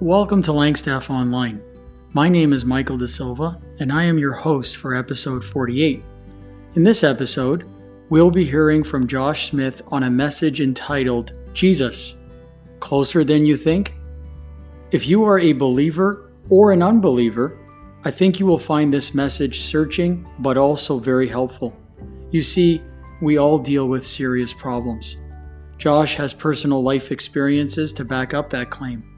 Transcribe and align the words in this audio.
Welcome 0.00 0.40
to 0.44 0.52
Langstaff 0.52 1.10
Online. 1.10 1.60
My 2.14 2.26
name 2.30 2.54
is 2.54 2.64
Michael 2.64 2.96
De 2.96 3.06
Silva, 3.06 3.60
and 3.80 3.92
I 3.92 4.04
am 4.04 4.16
your 4.16 4.32
host 4.32 4.76
for 4.76 4.94
episode 4.94 5.44
48. 5.44 6.02
In 6.74 6.82
this 6.82 7.04
episode, 7.04 7.68
we'll 8.08 8.30
be 8.30 8.46
hearing 8.46 8.82
from 8.82 9.06
Josh 9.06 9.50
Smith 9.50 9.82
on 9.88 10.04
a 10.04 10.10
message 10.10 10.62
entitled 10.62 11.34
Jesus 11.52 12.18
Closer 12.80 13.24
Than 13.24 13.44
You 13.44 13.58
Think? 13.58 13.92
If 14.90 15.06
you 15.06 15.22
are 15.24 15.38
a 15.38 15.52
believer 15.52 16.32
or 16.48 16.72
an 16.72 16.82
unbeliever, 16.82 17.58
I 18.02 18.10
think 18.10 18.40
you 18.40 18.46
will 18.46 18.58
find 18.58 18.90
this 18.90 19.14
message 19.14 19.60
searching 19.60 20.26
but 20.38 20.56
also 20.56 20.98
very 20.98 21.28
helpful. 21.28 21.76
You 22.30 22.40
see, 22.40 22.80
we 23.20 23.36
all 23.36 23.58
deal 23.58 23.86
with 23.86 24.06
serious 24.06 24.54
problems. 24.54 25.18
Josh 25.76 26.14
has 26.14 26.32
personal 26.32 26.82
life 26.82 27.12
experiences 27.12 27.92
to 27.92 28.04
back 28.06 28.32
up 28.32 28.48
that 28.48 28.70
claim. 28.70 29.09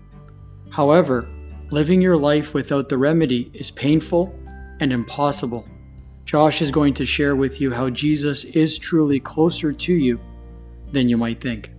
However, 0.73 1.29
living 1.71 2.01
your 2.01 2.17
life 2.17 2.55
without 2.55 2.89
the 2.89 2.97
remedy 2.97 3.51
is 3.53 3.71
painful 3.71 4.35
and 4.81 4.91
impossible. 4.91 5.69
Josh 6.25 6.63
is 6.63 6.71
going 6.71 6.95
to 6.95 7.05
share 7.05 7.37
with 7.37 7.61
you 7.61 7.71
how 7.71 7.91
Jesus 7.91 8.45
is 8.45 8.79
truly 8.79 9.21
closer 9.21 9.71
to 9.75 9.93
you 9.93 10.19
than 10.91 11.11
you 11.11 11.19
might 11.19 11.43
think. 11.43 11.71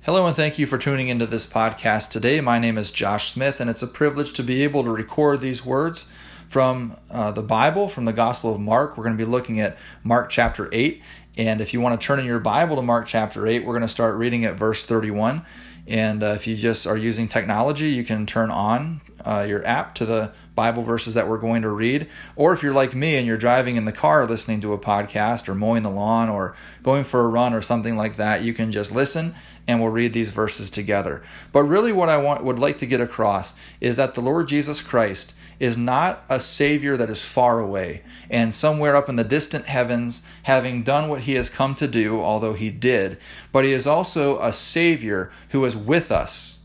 Hello, 0.00 0.26
and 0.26 0.34
thank 0.34 0.58
you 0.58 0.66
for 0.66 0.78
tuning 0.78 1.08
into 1.08 1.26
this 1.26 1.46
podcast 1.46 2.10
today. 2.10 2.40
My 2.40 2.58
name 2.58 2.78
is 2.78 2.90
Josh 2.90 3.30
Smith, 3.30 3.60
and 3.60 3.68
it's 3.68 3.82
a 3.82 3.86
privilege 3.86 4.32
to 4.34 4.42
be 4.42 4.62
able 4.62 4.84
to 4.84 4.90
record 4.90 5.42
these 5.42 5.66
words 5.66 6.10
from 6.48 6.96
uh, 7.10 7.32
the 7.32 7.42
Bible, 7.42 7.88
from 7.88 8.04
the 8.04 8.12
Gospel 8.12 8.54
of 8.54 8.60
Mark. 8.60 8.96
We're 8.96 9.04
going 9.04 9.16
to 9.16 9.24
be 9.24 9.30
looking 9.30 9.60
at 9.60 9.76
Mark 10.02 10.30
chapter 10.30 10.68
8, 10.72 11.02
and 11.36 11.60
if 11.60 11.74
you 11.74 11.80
want 11.80 12.00
to 12.00 12.06
turn 12.06 12.20
in 12.20 12.24
your 12.24 12.38
Bible 12.38 12.76
to 12.76 12.82
Mark 12.82 13.06
chapter 13.06 13.46
8, 13.46 13.64
we're 13.64 13.72
going 13.72 13.82
to 13.82 13.88
start 13.88 14.16
reading 14.16 14.44
at 14.44 14.54
verse 14.54 14.84
31. 14.84 15.44
And 15.86 16.22
uh, 16.22 16.28
if 16.28 16.46
you 16.46 16.56
just 16.56 16.86
are 16.86 16.96
using 16.96 17.28
technology, 17.28 17.88
you 17.88 18.04
can 18.04 18.24
turn 18.24 18.50
on 18.50 19.00
uh, 19.24 19.44
your 19.48 19.64
app 19.66 19.94
to 19.96 20.06
the 20.06 20.32
Bible 20.54 20.82
verses 20.82 21.14
that 21.14 21.28
we're 21.28 21.38
going 21.38 21.62
to 21.62 21.70
read. 21.70 22.08
Or 22.36 22.52
if 22.52 22.62
you're 22.62 22.74
like 22.74 22.94
me 22.94 23.16
and 23.16 23.26
you're 23.26 23.36
driving 23.36 23.76
in 23.76 23.84
the 23.84 23.92
car 23.92 24.26
listening 24.26 24.60
to 24.60 24.72
a 24.72 24.78
podcast 24.78 25.48
or 25.48 25.54
mowing 25.54 25.82
the 25.82 25.90
lawn 25.90 26.28
or 26.28 26.54
going 26.82 27.04
for 27.04 27.20
a 27.20 27.28
run 27.28 27.54
or 27.54 27.62
something 27.62 27.96
like 27.96 28.16
that, 28.16 28.42
you 28.42 28.54
can 28.54 28.70
just 28.70 28.94
listen 28.94 29.34
and 29.66 29.80
we'll 29.80 29.90
read 29.90 30.12
these 30.12 30.30
verses 30.30 30.70
together. 30.70 31.22
But 31.52 31.64
really, 31.64 31.92
what 31.92 32.08
I 32.08 32.18
want, 32.18 32.44
would 32.44 32.58
like 32.58 32.78
to 32.78 32.86
get 32.86 33.00
across 33.00 33.58
is 33.80 33.96
that 33.96 34.14
the 34.14 34.20
Lord 34.20 34.48
Jesus 34.48 34.80
Christ 34.80 35.34
is 35.58 35.78
not 35.78 36.24
a 36.28 36.40
Savior 36.40 36.96
that 36.96 37.08
is 37.08 37.22
far 37.22 37.60
away 37.60 38.02
and 38.28 38.54
somewhere 38.54 38.96
up 38.96 39.08
in 39.08 39.16
the 39.16 39.24
distant 39.24 39.66
heavens, 39.66 40.26
having 40.42 40.82
done 40.82 41.08
what 41.08 41.22
He 41.22 41.34
has 41.34 41.48
come 41.48 41.74
to 41.76 41.86
do, 41.86 42.20
although 42.20 42.54
He 42.54 42.70
did, 42.70 43.18
but 43.52 43.64
He 43.64 43.72
is 43.72 43.86
also 43.86 44.38
a 44.40 44.52
Savior 44.52 45.30
who 45.50 45.64
is 45.64 45.76
with 45.76 46.10
us 46.12 46.60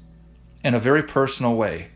in 0.64 0.74
a 0.74 0.80
very 0.80 1.04
personal 1.04 1.56
way. 1.56 1.90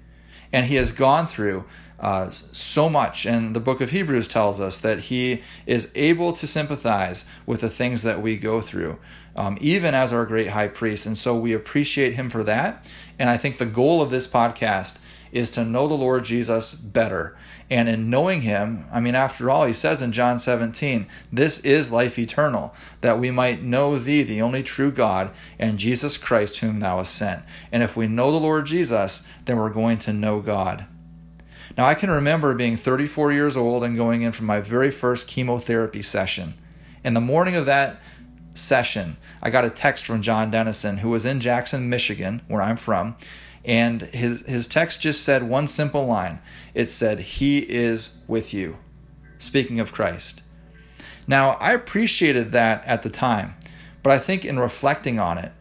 And 0.53 0.67
He 0.67 0.75
has 0.75 0.93
gone 0.93 1.27
through 1.27 1.65
uh, 2.03 2.29
so 2.29 2.89
much. 2.89 3.25
And 3.25 3.55
the 3.55 3.61
book 3.61 3.79
of 3.79 3.91
Hebrews 3.91 4.27
tells 4.27 4.59
us 4.59 4.77
that 4.79 4.99
he 4.99 5.41
is 5.65 5.89
able 5.95 6.33
to 6.33 6.45
sympathize 6.45 7.25
with 7.45 7.61
the 7.61 7.69
things 7.69 8.03
that 8.03 8.21
we 8.21 8.35
go 8.35 8.59
through, 8.59 8.99
um, 9.37 9.57
even 9.61 9.93
as 9.93 10.11
our 10.11 10.25
great 10.25 10.49
high 10.49 10.67
priest. 10.67 11.05
And 11.05 11.17
so 11.17 11.33
we 11.33 11.53
appreciate 11.53 12.15
him 12.15 12.29
for 12.29 12.43
that. 12.43 12.85
And 13.17 13.29
I 13.29 13.37
think 13.37 13.57
the 13.57 13.65
goal 13.65 14.01
of 14.01 14.11
this 14.11 14.27
podcast 14.27 14.99
is 15.31 15.49
to 15.51 15.63
know 15.63 15.87
the 15.87 15.93
Lord 15.93 16.25
Jesus 16.25 16.73
better. 16.73 17.37
And 17.73 17.89
in 17.89 18.11
knowing 18.11 18.41
him, 18.41 18.85
I 18.93 18.99
mean, 18.99 19.15
after 19.15 19.49
all, 19.49 19.65
he 19.65 19.73
says 19.73 20.03
in 20.03 20.11
John 20.11 20.37
17, 20.37 21.07
this 21.31 21.59
is 21.61 21.91
life 21.91 22.19
eternal, 22.19 22.71
that 23.01 23.17
we 23.17 23.31
might 23.31 23.63
know 23.63 23.97
thee, 23.97 24.21
the 24.21 24.43
only 24.43 24.61
true 24.61 24.91
God, 24.91 25.31
and 25.57 25.79
Jesus 25.79 26.15
Christ, 26.15 26.59
whom 26.59 26.81
thou 26.81 26.97
hast 26.97 27.15
sent. 27.15 27.41
And 27.71 27.81
if 27.81 27.97
we 27.97 28.05
know 28.05 28.31
the 28.31 28.37
Lord 28.37 28.67
Jesus, 28.67 29.27
then 29.45 29.57
we're 29.57 29.71
going 29.71 29.97
to 29.97 30.13
know 30.13 30.39
God. 30.39 30.85
Now, 31.75 31.85
I 31.85 31.95
can 31.95 32.11
remember 32.11 32.53
being 32.53 32.77
34 32.77 33.31
years 33.31 33.57
old 33.57 33.83
and 33.83 33.97
going 33.97 34.21
in 34.21 34.33
for 34.33 34.43
my 34.43 34.61
very 34.61 34.91
first 34.91 35.27
chemotherapy 35.27 36.03
session. 36.03 36.53
In 37.03 37.15
the 37.15 37.21
morning 37.21 37.55
of 37.55 37.65
that 37.65 37.99
session, 38.53 39.17
I 39.41 39.49
got 39.49 39.65
a 39.65 39.71
text 39.71 40.05
from 40.05 40.21
John 40.21 40.51
Dennison, 40.51 40.97
who 40.97 41.09
was 41.09 41.25
in 41.25 41.39
Jackson, 41.39 41.89
Michigan, 41.89 42.43
where 42.47 42.61
I'm 42.61 42.77
from, 42.77 43.15
and 43.65 44.01
his, 44.01 44.45
his 44.45 44.67
text 44.67 45.01
just 45.01 45.23
said 45.23 45.43
one 45.43 45.67
simple 45.67 46.05
line 46.05 46.39
it 46.73 46.91
said, 46.91 47.19
He 47.19 47.59
is 47.59 48.17
with 48.27 48.53
you. 48.53 48.77
Speaking 49.39 49.79
of 49.79 49.91
Christ. 49.91 50.41
Now, 51.27 51.51
I 51.59 51.73
appreciated 51.73 52.51
that 52.51 52.85
at 52.85 53.03
the 53.03 53.09
time, 53.09 53.55
but 54.01 54.11
I 54.11 54.19
think 54.19 54.43
in 54.43 54.59
reflecting 54.59 55.19
on 55.19 55.37
it, 55.37 55.51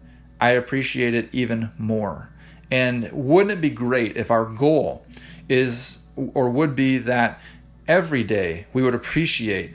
I 0.40 0.50
appreciate 0.50 1.14
it 1.14 1.28
even 1.32 1.70
more. 1.78 2.30
And 2.70 3.08
wouldn't 3.12 3.52
it 3.52 3.60
be 3.60 3.70
great 3.70 4.16
if 4.16 4.30
our 4.30 4.44
goal 4.44 5.06
is 5.48 6.04
or 6.16 6.50
would 6.50 6.74
be 6.74 6.98
that 6.98 7.40
every 7.86 8.24
day 8.24 8.66
we 8.72 8.82
would 8.82 8.94
appreciate 8.94 9.74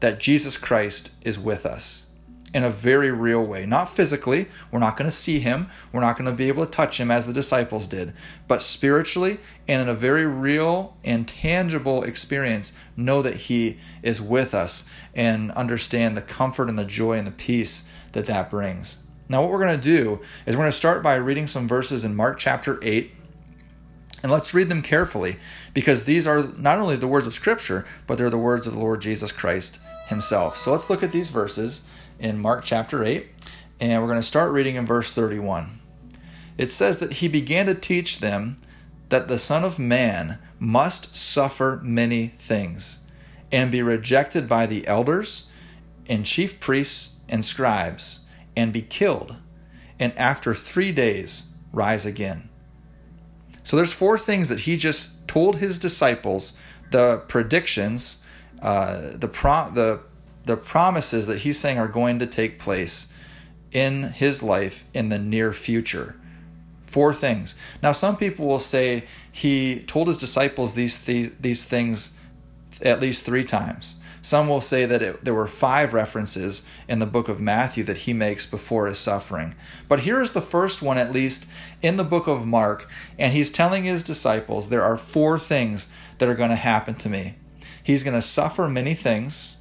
that 0.00 0.18
Jesus 0.18 0.56
Christ 0.56 1.12
is 1.22 1.38
with 1.38 1.64
us? 1.64 2.06
In 2.54 2.64
a 2.64 2.70
very 2.70 3.10
real 3.10 3.42
way. 3.42 3.64
Not 3.64 3.88
physically, 3.88 4.48
we're 4.70 4.78
not 4.78 4.96
going 4.96 5.08
to 5.08 5.16
see 5.16 5.40
him, 5.40 5.68
we're 5.92 6.00
not 6.00 6.16
going 6.16 6.30
to 6.30 6.36
be 6.36 6.48
able 6.48 6.64
to 6.64 6.70
touch 6.70 7.00
him 7.00 7.10
as 7.10 7.26
the 7.26 7.32
disciples 7.32 7.86
did, 7.86 8.12
but 8.46 8.60
spiritually 8.60 9.38
and 9.66 9.80
in 9.80 9.88
a 9.88 9.94
very 9.94 10.26
real 10.26 10.96
and 11.04 11.26
tangible 11.26 12.02
experience, 12.02 12.76
know 12.96 13.22
that 13.22 13.34
he 13.34 13.78
is 14.02 14.20
with 14.20 14.54
us 14.54 14.90
and 15.14 15.50
understand 15.52 16.16
the 16.16 16.22
comfort 16.22 16.68
and 16.68 16.78
the 16.78 16.84
joy 16.84 17.16
and 17.16 17.26
the 17.26 17.32
peace 17.32 17.90
that 18.12 18.26
that 18.26 18.50
brings. 18.50 19.02
Now, 19.28 19.40
what 19.40 19.50
we're 19.50 19.64
going 19.64 19.80
to 19.80 19.82
do 19.82 20.20
is 20.44 20.56
we're 20.56 20.62
going 20.62 20.72
to 20.72 20.76
start 20.76 21.02
by 21.02 21.14
reading 21.14 21.46
some 21.46 21.66
verses 21.66 22.04
in 22.04 22.14
Mark 22.14 22.38
chapter 22.38 22.78
8. 22.82 23.12
And 24.22 24.30
let's 24.30 24.54
read 24.54 24.68
them 24.68 24.82
carefully 24.82 25.38
because 25.74 26.04
these 26.04 26.26
are 26.26 26.44
not 26.56 26.78
only 26.78 26.96
the 26.96 27.08
words 27.08 27.26
of 27.26 27.34
Scripture, 27.34 27.86
but 28.06 28.18
they're 28.18 28.30
the 28.30 28.38
words 28.38 28.66
of 28.66 28.74
the 28.74 28.78
Lord 28.78 29.00
Jesus 29.00 29.32
Christ 29.32 29.80
himself. 30.06 30.58
So 30.58 30.70
let's 30.70 30.90
look 30.90 31.02
at 31.02 31.12
these 31.12 31.30
verses 31.30 31.88
in 32.18 32.38
Mark 32.38 32.64
chapter 32.64 33.04
8, 33.04 33.26
and 33.80 34.00
we're 34.00 34.08
going 34.08 34.20
to 34.20 34.26
start 34.26 34.52
reading 34.52 34.76
in 34.76 34.86
verse 34.86 35.12
31. 35.12 35.80
It 36.58 36.72
says 36.72 36.98
that 36.98 37.14
he 37.14 37.28
began 37.28 37.66
to 37.66 37.74
teach 37.74 38.20
them 38.20 38.56
that 39.08 39.28
the 39.28 39.38
Son 39.38 39.64
of 39.64 39.78
Man 39.78 40.38
must 40.58 41.16
suffer 41.16 41.80
many 41.82 42.28
things 42.28 43.00
and 43.50 43.70
be 43.70 43.82
rejected 43.82 44.48
by 44.48 44.66
the 44.66 44.86
elders 44.86 45.50
and 46.08 46.24
chief 46.24 46.58
priests 46.60 47.20
and 47.28 47.44
scribes 47.44 48.26
and 48.56 48.72
be 48.72 48.82
killed, 48.82 49.36
and 49.98 50.16
after 50.16 50.54
three 50.54 50.92
days 50.92 51.54
rise 51.72 52.06
again. 52.06 52.48
So 53.62 53.76
there's 53.76 53.92
four 53.92 54.18
things 54.18 54.48
that 54.48 54.60
he 54.60 54.76
just 54.76 55.28
told 55.28 55.56
his 55.56 55.78
disciples, 55.78 56.58
the 56.90 57.22
predictions, 57.28 58.24
uh, 58.60 59.16
the 59.16 59.28
pro- 59.28 59.70
the 59.70 60.00
the 60.44 60.56
promises 60.56 61.26
that 61.26 61.38
he's 61.38 61.58
saying 61.58 61.78
are 61.78 61.88
going 61.88 62.18
to 62.18 62.26
take 62.26 62.58
place 62.58 63.12
in 63.70 64.04
his 64.04 64.42
life 64.42 64.84
in 64.92 65.08
the 65.08 65.18
near 65.18 65.52
future. 65.52 66.16
Four 66.82 67.14
things. 67.14 67.58
Now, 67.82 67.92
some 67.92 68.16
people 68.16 68.46
will 68.46 68.58
say 68.58 69.04
he 69.30 69.80
told 69.80 70.08
his 70.08 70.18
disciples 70.18 70.74
these 70.74 71.02
these, 71.04 71.64
things 71.64 72.18
at 72.82 73.00
least 73.00 73.24
three 73.24 73.44
times. 73.44 73.96
Some 74.20 74.46
will 74.46 74.60
say 74.60 74.84
that 74.86 75.02
it, 75.02 75.24
there 75.24 75.34
were 75.34 75.48
five 75.48 75.94
references 75.94 76.68
in 76.86 77.00
the 77.00 77.06
book 77.06 77.28
of 77.28 77.40
Matthew 77.40 77.82
that 77.84 77.98
he 77.98 78.12
makes 78.12 78.46
before 78.46 78.86
his 78.86 78.98
suffering. 78.98 79.54
But 79.88 80.00
here's 80.00 80.30
the 80.30 80.40
first 80.40 80.80
one, 80.80 80.96
at 80.96 81.12
least 81.12 81.50
in 81.80 81.96
the 81.96 82.04
book 82.04 82.28
of 82.28 82.46
Mark, 82.46 82.88
and 83.18 83.32
he's 83.32 83.50
telling 83.50 83.82
his 83.82 84.04
disciples 84.04 84.68
there 84.68 84.84
are 84.84 84.96
four 84.96 85.38
things 85.40 85.90
that 86.18 86.28
are 86.28 86.36
going 86.36 86.50
to 86.50 86.56
happen 86.56 86.94
to 86.96 87.08
me. 87.08 87.34
He's 87.82 88.04
going 88.04 88.14
to 88.14 88.22
suffer 88.22 88.68
many 88.68 88.94
things 88.94 89.56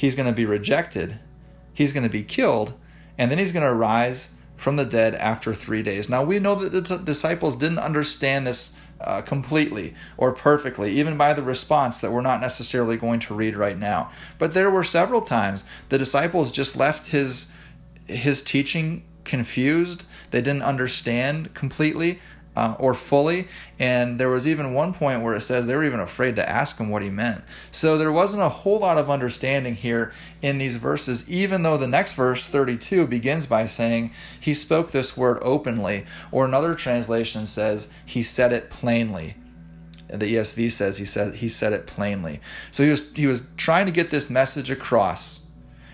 he's 0.00 0.14
going 0.14 0.26
to 0.26 0.32
be 0.32 0.46
rejected, 0.46 1.20
he's 1.74 1.92
going 1.92 2.04
to 2.04 2.08
be 2.08 2.22
killed, 2.22 2.72
and 3.18 3.30
then 3.30 3.36
he's 3.36 3.52
going 3.52 3.66
to 3.66 3.74
rise 3.74 4.34
from 4.56 4.76
the 4.76 4.84
dead 4.86 5.14
after 5.16 5.52
three 5.52 5.82
days. 5.82 6.08
Now, 6.08 6.24
we 6.24 6.38
know 6.38 6.54
that 6.54 6.70
the 6.72 6.80
t- 6.80 7.04
disciples 7.04 7.54
didn't 7.54 7.80
understand 7.80 8.46
this 8.46 8.78
uh, 8.98 9.20
completely 9.20 9.94
or 10.16 10.32
perfectly, 10.32 10.92
even 10.92 11.18
by 11.18 11.34
the 11.34 11.42
response 11.42 12.00
that 12.00 12.12
we're 12.12 12.22
not 12.22 12.40
necessarily 12.40 12.96
going 12.96 13.20
to 13.20 13.34
read 13.34 13.56
right 13.56 13.78
now. 13.78 14.10
But 14.38 14.54
there 14.54 14.70
were 14.70 14.84
several 14.84 15.20
times 15.20 15.66
the 15.90 15.98
disciples 15.98 16.50
just 16.50 16.78
left 16.78 17.08
his 17.08 17.52
his 18.06 18.42
teaching 18.42 19.04
confused. 19.24 20.04
They 20.30 20.40
didn't 20.40 20.62
understand 20.62 21.52
completely 21.52 22.20
uh, 22.56 22.74
or 22.78 22.94
fully. 22.94 23.48
And 23.78 24.18
there 24.18 24.28
was 24.28 24.46
even 24.46 24.74
one 24.74 24.92
point 24.92 25.22
where 25.22 25.34
it 25.34 25.40
says 25.40 25.66
they 25.66 25.74
were 25.74 25.84
even 25.84 26.00
afraid 26.00 26.36
to 26.36 26.48
ask 26.48 26.78
him 26.78 26.90
what 26.90 27.02
he 27.02 27.10
meant. 27.10 27.42
So 27.70 27.96
there 27.96 28.12
wasn't 28.12 28.42
a 28.42 28.48
whole 28.48 28.78
lot 28.78 28.98
of 28.98 29.08
understanding 29.08 29.74
here 29.74 30.12
in 30.42 30.58
these 30.58 30.76
verses, 30.76 31.30
even 31.30 31.62
though 31.62 31.76
the 31.76 31.86
next 31.86 32.14
verse, 32.14 32.48
32, 32.48 33.06
begins 33.06 33.46
by 33.46 33.66
saying, 33.66 34.12
He 34.38 34.54
spoke 34.54 34.90
this 34.90 35.16
word 35.16 35.38
openly, 35.42 36.06
or 36.32 36.44
another 36.44 36.74
translation 36.74 37.46
says, 37.46 37.92
He 38.04 38.22
said 38.22 38.52
it 38.52 38.70
plainly. 38.70 39.36
The 40.08 40.34
ESV 40.34 40.72
says 40.72 40.98
he 40.98 41.04
said 41.04 41.34
he 41.34 41.48
said 41.48 41.72
it 41.72 41.86
plainly. 41.86 42.40
So 42.72 42.82
he 42.82 42.90
was 42.90 43.12
he 43.14 43.28
was 43.28 43.48
trying 43.56 43.86
to 43.86 43.92
get 43.92 44.10
this 44.10 44.28
message 44.28 44.68
across 44.68 45.46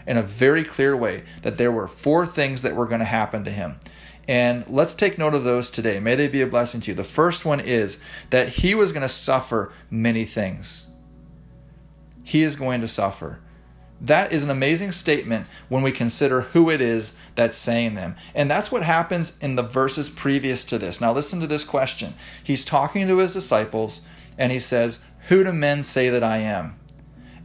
in 0.07 0.17
a 0.17 0.23
very 0.23 0.65
clear 0.65 0.97
way 0.97 1.25
that 1.43 1.59
there 1.59 1.73
were 1.73 1.87
four 1.87 2.25
things 2.27 2.63
that 2.63 2.75
were 2.77 2.87
going 2.87 3.01
to 3.01 3.05
happen 3.05 3.45
to 3.45 3.51
him. 3.51 3.79
And 4.29 4.69
let's 4.69 4.95
take 4.95 5.19
note 5.19 5.35
of 5.35 5.45
those 5.45 5.71
today. 5.71 6.01
May 6.01 6.17
they 6.17 6.29
be 6.29 6.43
a 6.43 6.47
blessing 6.47 6.81
to 6.83 6.91
you. 6.91 6.95
The 6.95 7.05
first 7.05 7.45
one 7.45 7.61
is 7.61 8.03
that 8.31 8.49
he 8.49 8.75
was 8.75 8.93
going 8.93 9.03
to 9.03 9.09
suffer 9.09 9.73
many 9.91 10.25
things. 10.25 10.89
He 12.25 12.43
is 12.43 12.57
going 12.57 12.81
to 12.81 12.89
suffer. 12.89 13.41
That 14.01 14.33
is 14.33 14.45
an 14.45 14.51
amazing 14.51 14.93
statement 14.93 15.47
when 15.69 15.83
we 15.83 15.93
consider 15.93 16.43
who 16.43 16.71
it 16.71 16.81
is 16.81 17.19
that's 17.35 17.57
saying 17.57 17.95
them. 17.95 18.17
And 18.35 18.51
that's 18.51 18.71
what 18.71 18.83
happens 18.83 19.39
in 19.39 19.57
the 19.57 19.63
verses 19.63 20.11
previous 20.11 20.65
to 20.67 20.79
this. 20.79 21.01
Now, 21.01 21.13
listen 21.13 21.41
to 21.41 21.47
this 21.47 21.65
question. 21.65 22.15
He's 22.43 22.65
talking 22.65 23.07
to 23.07 23.19
his 23.19 23.33
disciples 23.33 24.07
and 24.37 24.53
he 24.53 24.59
says, 24.59 25.05
Who 25.29 25.45
do 25.45 25.53
men 25.53 25.83
say 25.83 26.11
that 26.11 26.23
I 26.23 26.39
am? 26.39 26.79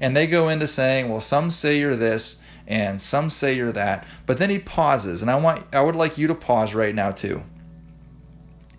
And 0.01 0.17
they 0.17 0.27
go 0.27 0.49
into 0.49 0.67
saying, 0.67 1.09
Well, 1.09 1.21
some 1.21 1.51
say 1.51 1.79
you're 1.79 1.95
this 1.95 2.43
and 2.67 3.01
some 3.01 3.29
say 3.29 3.53
you're 3.53 3.71
that. 3.71 4.05
But 4.25 4.37
then 4.37 4.49
he 4.49 4.59
pauses, 4.59 5.21
and 5.21 5.29
I 5.29 5.35
want 5.35 5.63
I 5.73 5.81
would 5.81 5.95
like 5.95 6.17
you 6.17 6.27
to 6.27 6.35
pause 6.35 6.73
right 6.73 6.95
now 6.95 7.11
too. 7.11 7.43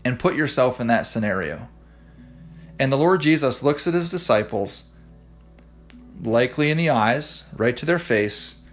And 0.04 0.18
put 0.18 0.34
yourself 0.34 0.80
in 0.80 0.88
that 0.88 1.06
scenario. 1.06 1.68
And 2.78 2.92
the 2.92 2.98
Lord 2.98 3.20
Jesus 3.20 3.62
looks 3.62 3.86
at 3.86 3.94
his 3.94 4.10
disciples, 4.10 4.92
likely 6.22 6.70
in 6.70 6.76
the 6.76 6.90
eyes, 6.90 7.44
right 7.56 7.76
to 7.76 7.86
their 7.86 8.00
face, 8.00 8.64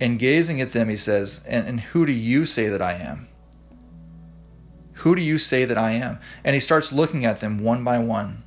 and 0.00 0.18
gazing 0.18 0.60
at 0.60 0.72
them, 0.72 0.88
he 0.88 0.96
says, 0.96 1.44
and, 1.48 1.66
and 1.66 1.80
who 1.80 2.06
do 2.06 2.12
you 2.12 2.44
say 2.44 2.68
that 2.68 2.80
I 2.80 2.94
am? 2.94 3.28
Who 4.94 5.14
do 5.14 5.22
you 5.22 5.38
say 5.38 5.64
that 5.64 5.78
I 5.78 5.92
am? 5.92 6.18
And 6.44 6.54
he 6.54 6.60
starts 6.60 6.92
looking 6.92 7.24
at 7.24 7.40
them 7.40 7.58
one 7.58 7.84
by 7.84 7.98
one. 7.98 8.42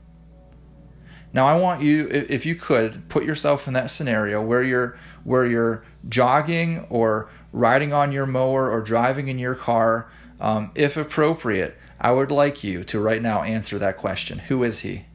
Now 1.33 1.47
I 1.47 1.57
want 1.57 1.81
you, 1.81 2.07
if 2.09 2.45
you 2.45 2.55
could, 2.55 3.09
put 3.09 3.23
yourself 3.23 3.67
in 3.67 3.73
that 3.73 3.89
scenario 3.89 4.41
where 4.41 4.63
you're 4.63 4.97
where 5.23 5.45
you're 5.45 5.83
jogging 6.07 6.85
or 6.89 7.29
riding 7.51 7.91
on 7.91 8.11
your 8.11 8.27
mower 8.27 8.69
or 8.69 8.81
driving 8.81 9.27
in 9.27 9.39
your 9.39 9.55
car. 9.55 10.11
Um, 10.39 10.71
if 10.75 10.95
appropriate, 10.95 11.77
I 11.99 12.11
would 12.11 12.29
like 12.29 12.63
you 12.63 12.83
to 12.85 12.99
right 12.99 13.21
now 13.21 13.41
answer 13.41 13.79
that 13.79 13.97
question: 13.97 14.37
Who 14.37 14.63
is 14.63 14.81
he? 14.81 15.05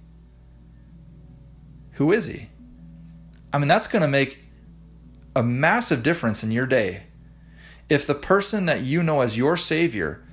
Who 1.93 2.13
is 2.13 2.27
he? 2.27 2.49
I 3.53 3.59
mean, 3.59 3.69
that's 3.69 3.89
going 3.89 4.03
to 4.03 4.09
make 4.09 4.45
a 5.37 5.43
massive 5.43 6.03
difference 6.03 6.43
in 6.43 6.51
your 6.51 6.67
day. 6.67 7.05
If 7.89 8.07
the 8.07 8.15
person 8.15 8.67
that 8.67 8.83
you 8.83 9.03
know 9.03 9.21
as 9.21 9.39
your 9.39 9.57
Savior 9.57 10.25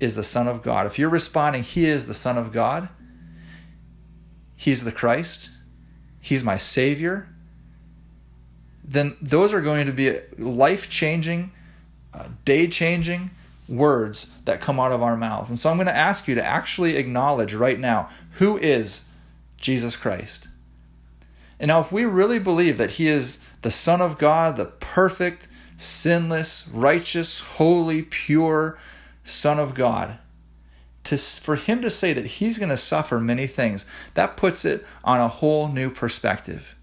is 0.00 0.14
the 0.14 0.24
Son 0.24 0.46
of 0.46 0.62
God, 0.62 0.86
if 0.86 0.98
you're 0.98 1.10
responding, 1.10 1.64
He 1.64 1.86
is 1.86 2.06
the 2.06 2.14
Son 2.14 2.38
of 2.38 2.52
God 2.52 2.88
He's 4.56 4.84
the 4.84 4.92
Christ, 4.92 5.50
He's 6.20 6.44
my 6.44 6.56
Savior, 6.56 7.28
then 8.84 9.16
those 9.20 9.54
are 9.54 9.60
going 9.60 9.86
to 9.86 9.92
be 9.92 10.18
life 10.38 10.90
changing, 10.90 11.52
uh, 12.12 12.28
day 12.44 12.68
changing 12.68 13.30
words 13.66 14.38
that 14.44 14.60
come 14.60 14.78
out 14.78 14.92
of 14.92 15.02
our 15.02 15.16
mouths. 15.16 15.48
And 15.48 15.58
so 15.58 15.70
I'm 15.70 15.76
going 15.76 15.86
to 15.86 15.96
ask 15.96 16.28
you 16.28 16.34
to 16.34 16.44
actually 16.44 16.96
acknowledge 16.96 17.54
right 17.54 17.80
now 17.80 18.10
who 18.32 18.58
is 18.58 19.08
Jesus 19.56 19.96
Christ. 19.96 20.48
And 21.58 21.68
now, 21.68 21.80
if 21.80 21.92
we 21.92 22.04
really 22.04 22.38
believe 22.38 22.78
that 22.78 22.92
He 22.92 23.08
is 23.08 23.44
the 23.62 23.70
Son 23.70 24.02
of 24.02 24.18
God, 24.18 24.56
the 24.56 24.66
perfect, 24.66 25.48
sinless, 25.76 26.68
righteous, 26.68 27.40
holy, 27.40 28.02
pure 28.02 28.76
Son 29.24 29.58
of 29.58 29.74
God, 29.74 30.18
to 31.04 31.18
for 31.18 31.56
him 31.56 31.82
to 31.82 31.90
say 31.90 32.12
that 32.12 32.26
he's 32.26 32.58
going 32.58 32.70
to 32.70 32.76
suffer 32.76 33.20
many 33.20 33.46
things 33.46 33.86
that 34.14 34.36
puts 34.36 34.64
it 34.64 34.84
on 35.04 35.20
a 35.20 35.28
whole 35.28 35.68
new 35.68 35.90
perspective. 35.90 36.74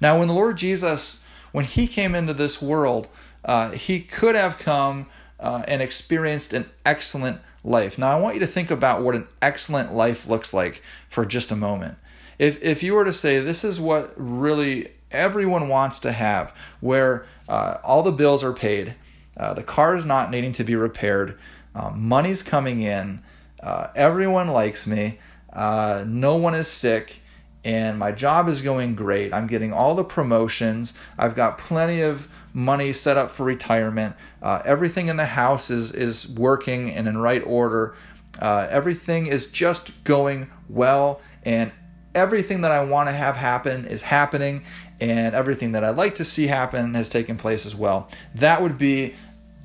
Now 0.00 0.18
when 0.18 0.28
the 0.28 0.34
lord 0.34 0.56
jesus 0.56 1.26
when 1.52 1.64
he 1.64 1.86
came 1.86 2.14
into 2.14 2.34
this 2.34 2.62
world 2.62 3.08
uh, 3.44 3.72
he 3.72 4.00
could 4.00 4.34
have 4.34 4.58
come 4.58 5.06
uh, 5.38 5.62
and 5.68 5.82
experienced 5.82 6.54
an 6.54 6.66
excellent 6.86 7.40
life. 7.62 7.98
Now 7.98 8.16
i 8.16 8.20
want 8.20 8.34
you 8.34 8.40
to 8.40 8.46
think 8.46 8.70
about 8.70 9.02
what 9.02 9.14
an 9.14 9.26
excellent 9.42 9.92
life 9.92 10.26
looks 10.26 10.54
like 10.54 10.82
for 11.08 11.26
just 11.26 11.50
a 11.50 11.56
moment. 11.56 11.98
If, 12.38 12.62
if 12.62 12.82
you 12.82 12.94
were 12.94 13.04
to 13.04 13.12
say 13.12 13.38
this 13.38 13.64
is 13.64 13.80
what 13.80 14.12
really 14.16 14.88
everyone 15.10 15.68
wants 15.68 16.00
to 16.00 16.12
have 16.12 16.56
where 16.80 17.26
uh, 17.48 17.78
all 17.84 18.02
the 18.02 18.12
bills 18.12 18.42
are 18.42 18.52
paid 18.52 18.94
uh, 19.36 19.54
the 19.54 19.62
car 19.62 19.96
is 19.96 20.06
not 20.06 20.30
needing 20.30 20.52
to 20.52 20.64
be 20.64 20.74
repaired 20.74 21.38
um, 21.74 22.08
money's 22.08 22.42
coming 22.42 22.80
in 22.80 23.22
uh, 23.64 23.88
everyone 23.96 24.48
likes 24.48 24.86
me. 24.86 25.18
Uh, 25.50 26.04
no 26.06 26.36
one 26.36 26.54
is 26.54 26.68
sick. 26.68 27.20
And 27.64 27.98
my 27.98 28.12
job 28.12 28.48
is 28.48 28.60
going 28.60 28.94
great. 28.94 29.32
I'm 29.32 29.46
getting 29.46 29.72
all 29.72 29.94
the 29.94 30.04
promotions. 30.04 30.98
I've 31.16 31.34
got 31.34 31.56
plenty 31.56 32.02
of 32.02 32.28
money 32.52 32.92
set 32.92 33.16
up 33.16 33.30
for 33.30 33.44
retirement. 33.44 34.16
Uh, 34.42 34.60
everything 34.66 35.08
in 35.08 35.16
the 35.16 35.24
house 35.24 35.70
is, 35.70 35.92
is 35.92 36.28
working 36.28 36.90
and 36.90 37.08
in 37.08 37.16
right 37.16 37.42
order. 37.46 37.94
Uh, 38.38 38.66
everything 38.68 39.26
is 39.26 39.50
just 39.50 40.04
going 40.04 40.50
well. 40.68 41.22
And 41.42 41.72
everything 42.14 42.60
that 42.60 42.70
I 42.70 42.84
want 42.84 43.08
to 43.08 43.14
have 43.14 43.34
happen 43.34 43.86
is 43.86 44.02
happening. 44.02 44.64
And 45.00 45.34
everything 45.34 45.72
that 45.72 45.84
I'd 45.84 45.96
like 45.96 46.16
to 46.16 46.24
see 46.26 46.48
happen 46.48 46.92
has 46.92 47.08
taken 47.08 47.38
place 47.38 47.64
as 47.64 47.74
well. 47.74 48.10
That 48.34 48.60
would 48.60 48.76
be 48.76 49.14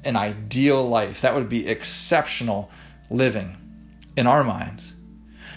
an 0.06 0.16
ideal 0.16 0.88
life. 0.88 1.20
That 1.20 1.36
would 1.36 1.50
be 1.50 1.68
exceptional 1.68 2.72
living 3.10 3.59
in 4.20 4.28
our 4.28 4.44
minds. 4.44 4.96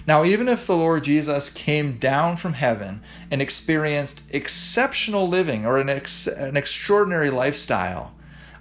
Now, 0.07 0.25
even 0.25 0.49
if 0.49 0.69
the 0.69 0.77
Lord 0.77 1.03
Jesus 1.03 1.51
came 1.51 1.99
down 1.99 2.37
from 2.37 2.53
heaven 2.53 3.03
and 3.29 3.43
experienced 3.43 4.23
exceptional 4.33 5.29
living 5.29 5.67
or 5.67 5.79
an, 5.79 5.89
ex- 5.89 6.29
an 6.29 6.57
extraordinary 6.57 7.29
lifestyle, 7.29 8.15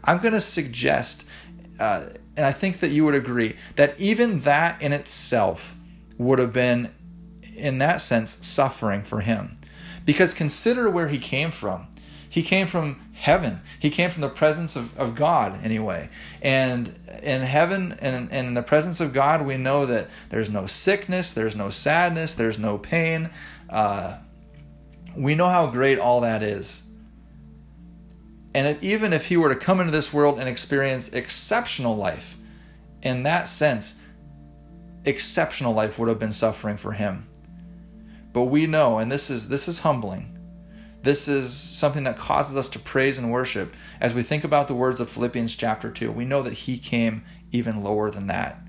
I'm 0.03 0.17
going 0.17 0.33
to 0.33 0.41
suggest, 0.41 1.27
uh, 1.79 2.07
and 2.35 2.47
I 2.47 2.51
think 2.51 2.79
that 2.79 2.89
you 2.89 3.05
would 3.05 3.13
agree, 3.13 3.55
that 3.75 3.99
even 3.99 4.39
that 4.39 4.81
in 4.81 4.91
itself 4.91 5.75
would 6.17 6.39
have 6.39 6.51
been, 6.51 6.93
in 7.55 7.77
that 7.77 8.01
sense, 8.01 8.43
suffering 8.45 9.03
for 9.03 9.21
him. 9.21 9.59
Because 10.03 10.33
consider 10.33 10.89
where 10.89 11.09
he 11.09 11.19
came 11.19 11.51
from. 11.51 11.87
He 12.31 12.43
came 12.43 12.65
from 12.65 13.11
heaven. 13.11 13.59
He 13.77 13.89
came 13.89 14.09
from 14.09 14.21
the 14.21 14.29
presence 14.29 14.77
of, 14.77 14.97
of 14.97 15.15
God, 15.15 15.65
anyway. 15.65 16.07
And 16.41 16.97
in 17.21 17.41
heaven 17.41 17.91
and, 17.99 18.31
and 18.31 18.47
in 18.47 18.53
the 18.53 18.63
presence 18.63 19.01
of 19.01 19.11
God, 19.11 19.45
we 19.45 19.57
know 19.57 19.85
that 19.85 20.09
there's 20.29 20.49
no 20.49 20.65
sickness, 20.65 21.33
there's 21.33 21.57
no 21.57 21.69
sadness, 21.69 22.33
there's 22.33 22.57
no 22.57 22.77
pain. 22.77 23.31
Uh, 23.69 24.17
we 25.17 25.35
know 25.35 25.49
how 25.49 25.67
great 25.67 25.99
all 25.99 26.21
that 26.21 26.41
is. 26.41 26.83
And 28.55 28.65
if, 28.65 28.81
even 28.81 29.11
if 29.11 29.25
he 29.25 29.35
were 29.35 29.49
to 29.49 29.59
come 29.59 29.81
into 29.81 29.91
this 29.91 30.13
world 30.13 30.39
and 30.39 30.47
experience 30.47 31.11
exceptional 31.11 31.97
life, 31.97 32.37
in 33.01 33.23
that 33.23 33.49
sense, 33.49 34.01
exceptional 35.03 35.73
life 35.73 35.99
would 35.99 36.07
have 36.07 36.19
been 36.19 36.31
suffering 36.31 36.77
for 36.77 36.93
him. 36.93 37.27
But 38.31 38.43
we 38.43 38.67
know, 38.67 38.99
and 38.99 39.11
this 39.11 39.29
is 39.29 39.49
this 39.49 39.67
is 39.67 39.79
humbling 39.79 40.37
this 41.03 41.27
is 41.27 41.51
something 41.51 42.03
that 42.03 42.17
causes 42.17 42.55
us 42.55 42.69
to 42.69 42.79
praise 42.79 43.17
and 43.17 43.31
worship. 43.31 43.75
As 43.99 44.13
we 44.13 44.21
think 44.21 44.43
about 44.43 44.67
the 44.67 44.75
words 44.75 44.99
of 44.99 45.09
Philippians 45.09 45.55
chapter 45.55 45.89
2, 45.89 46.11
we 46.11 46.25
know 46.25 46.43
that 46.43 46.53
he 46.53 46.77
came 46.77 47.23
even 47.51 47.83
lower 47.83 48.11
than 48.11 48.27
that. 48.27 48.59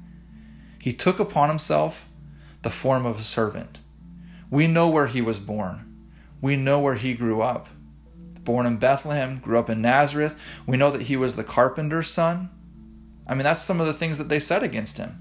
He 0.79 0.93
took 0.93 1.21
upon 1.21 1.51
himself 1.51 2.09
the 2.63 2.71
form 2.71 3.05
of 3.05 3.21
a 3.21 3.25
servant. 3.25 3.81
We 4.51 4.67
know 4.67 4.89
where 4.89 5.09
he 5.09 5.21
was 5.21 5.39
born, 5.39 6.05
we 6.41 6.57
know 6.57 6.81
where 6.81 6.95
he 6.95 7.15
grew 7.15 7.43
up. 7.43 7.69
Born 8.45 8.67
in 8.67 8.79
Bethlehem, 8.79 9.39
grew 9.39 9.57
up 9.57 9.71
in 9.71 9.81
Nazareth. 9.81 10.37
We 10.67 10.77
know 10.77 10.91
that 10.91 11.03
he 11.03 11.17
was 11.17 11.37
the 11.37 11.45
carpenter's 11.45 12.09
son. 12.09 12.51
I 13.25 13.35
mean, 13.35 13.45
that's 13.45 13.63
some 13.63 13.81
of 13.81 13.87
the 13.87 13.93
things 13.93 14.19
that 14.19 14.29
they 14.29 14.41
said 14.41 14.65
against 14.65 14.99
him. 14.99 15.21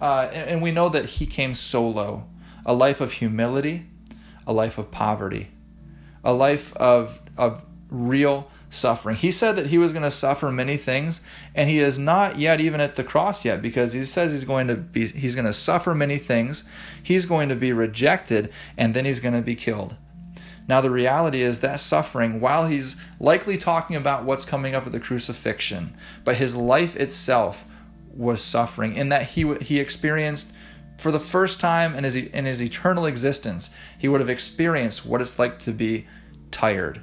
Uh, 0.00 0.30
and, 0.32 0.48
and 0.50 0.62
we 0.62 0.70
know 0.70 0.88
that 0.88 1.06
he 1.06 1.26
came 1.26 1.54
so 1.54 1.88
low 1.88 2.28
a 2.64 2.72
life 2.72 3.00
of 3.00 3.14
humility, 3.14 3.86
a 4.46 4.52
life 4.52 4.78
of 4.78 4.92
poverty 4.92 5.48
a 6.24 6.32
life 6.32 6.76
of, 6.76 7.20
of 7.36 7.64
real 7.90 8.50
suffering. 8.70 9.16
He 9.16 9.32
said 9.32 9.56
that 9.56 9.66
he 9.66 9.78
was 9.78 9.92
going 9.92 10.04
to 10.04 10.10
suffer 10.10 10.50
many 10.50 10.76
things, 10.76 11.26
and 11.54 11.68
he 11.68 11.80
is 11.80 11.98
not 11.98 12.38
yet 12.38 12.60
even 12.60 12.80
at 12.80 12.94
the 12.94 13.04
cross 13.04 13.44
yet 13.44 13.60
because 13.60 13.92
he 13.92 14.04
says 14.04 14.32
he's 14.32 14.44
going 14.44 14.68
to 14.68 14.76
be 14.76 15.06
he's 15.06 15.34
going 15.34 15.46
to 15.46 15.52
suffer 15.52 15.94
many 15.94 16.16
things. 16.16 16.68
He's 17.02 17.26
going 17.26 17.48
to 17.48 17.56
be 17.56 17.72
rejected, 17.72 18.52
and 18.78 18.94
then 18.94 19.04
he's 19.04 19.20
going 19.20 19.34
to 19.34 19.42
be 19.42 19.56
killed. 19.56 19.96
Now 20.68 20.80
the 20.80 20.90
reality 20.90 21.42
is 21.42 21.60
that 21.60 21.80
suffering, 21.80 22.40
while 22.40 22.66
he's 22.66 23.00
likely 23.18 23.58
talking 23.58 23.96
about 23.96 24.24
what's 24.24 24.44
coming 24.44 24.74
up 24.74 24.86
at 24.86 24.92
the 24.92 25.00
crucifixion, 25.00 25.96
but 26.24 26.36
his 26.36 26.54
life 26.54 26.96
itself 26.96 27.64
was 28.14 28.42
suffering 28.42 28.94
in 28.94 29.08
that 29.08 29.30
he 29.30 29.52
he 29.56 29.80
experienced 29.80 30.54
for 31.00 31.10
the 31.10 31.20
first 31.20 31.60
time 31.60 31.94
in 31.94 32.04
his, 32.04 32.16
in 32.16 32.44
his 32.44 32.60
eternal 32.60 33.06
existence, 33.06 33.74
he 33.98 34.08
would 34.08 34.20
have 34.20 34.30
experienced 34.30 35.06
what 35.06 35.20
it's 35.20 35.38
like 35.38 35.58
to 35.60 35.72
be 35.72 36.06
tired, 36.50 37.00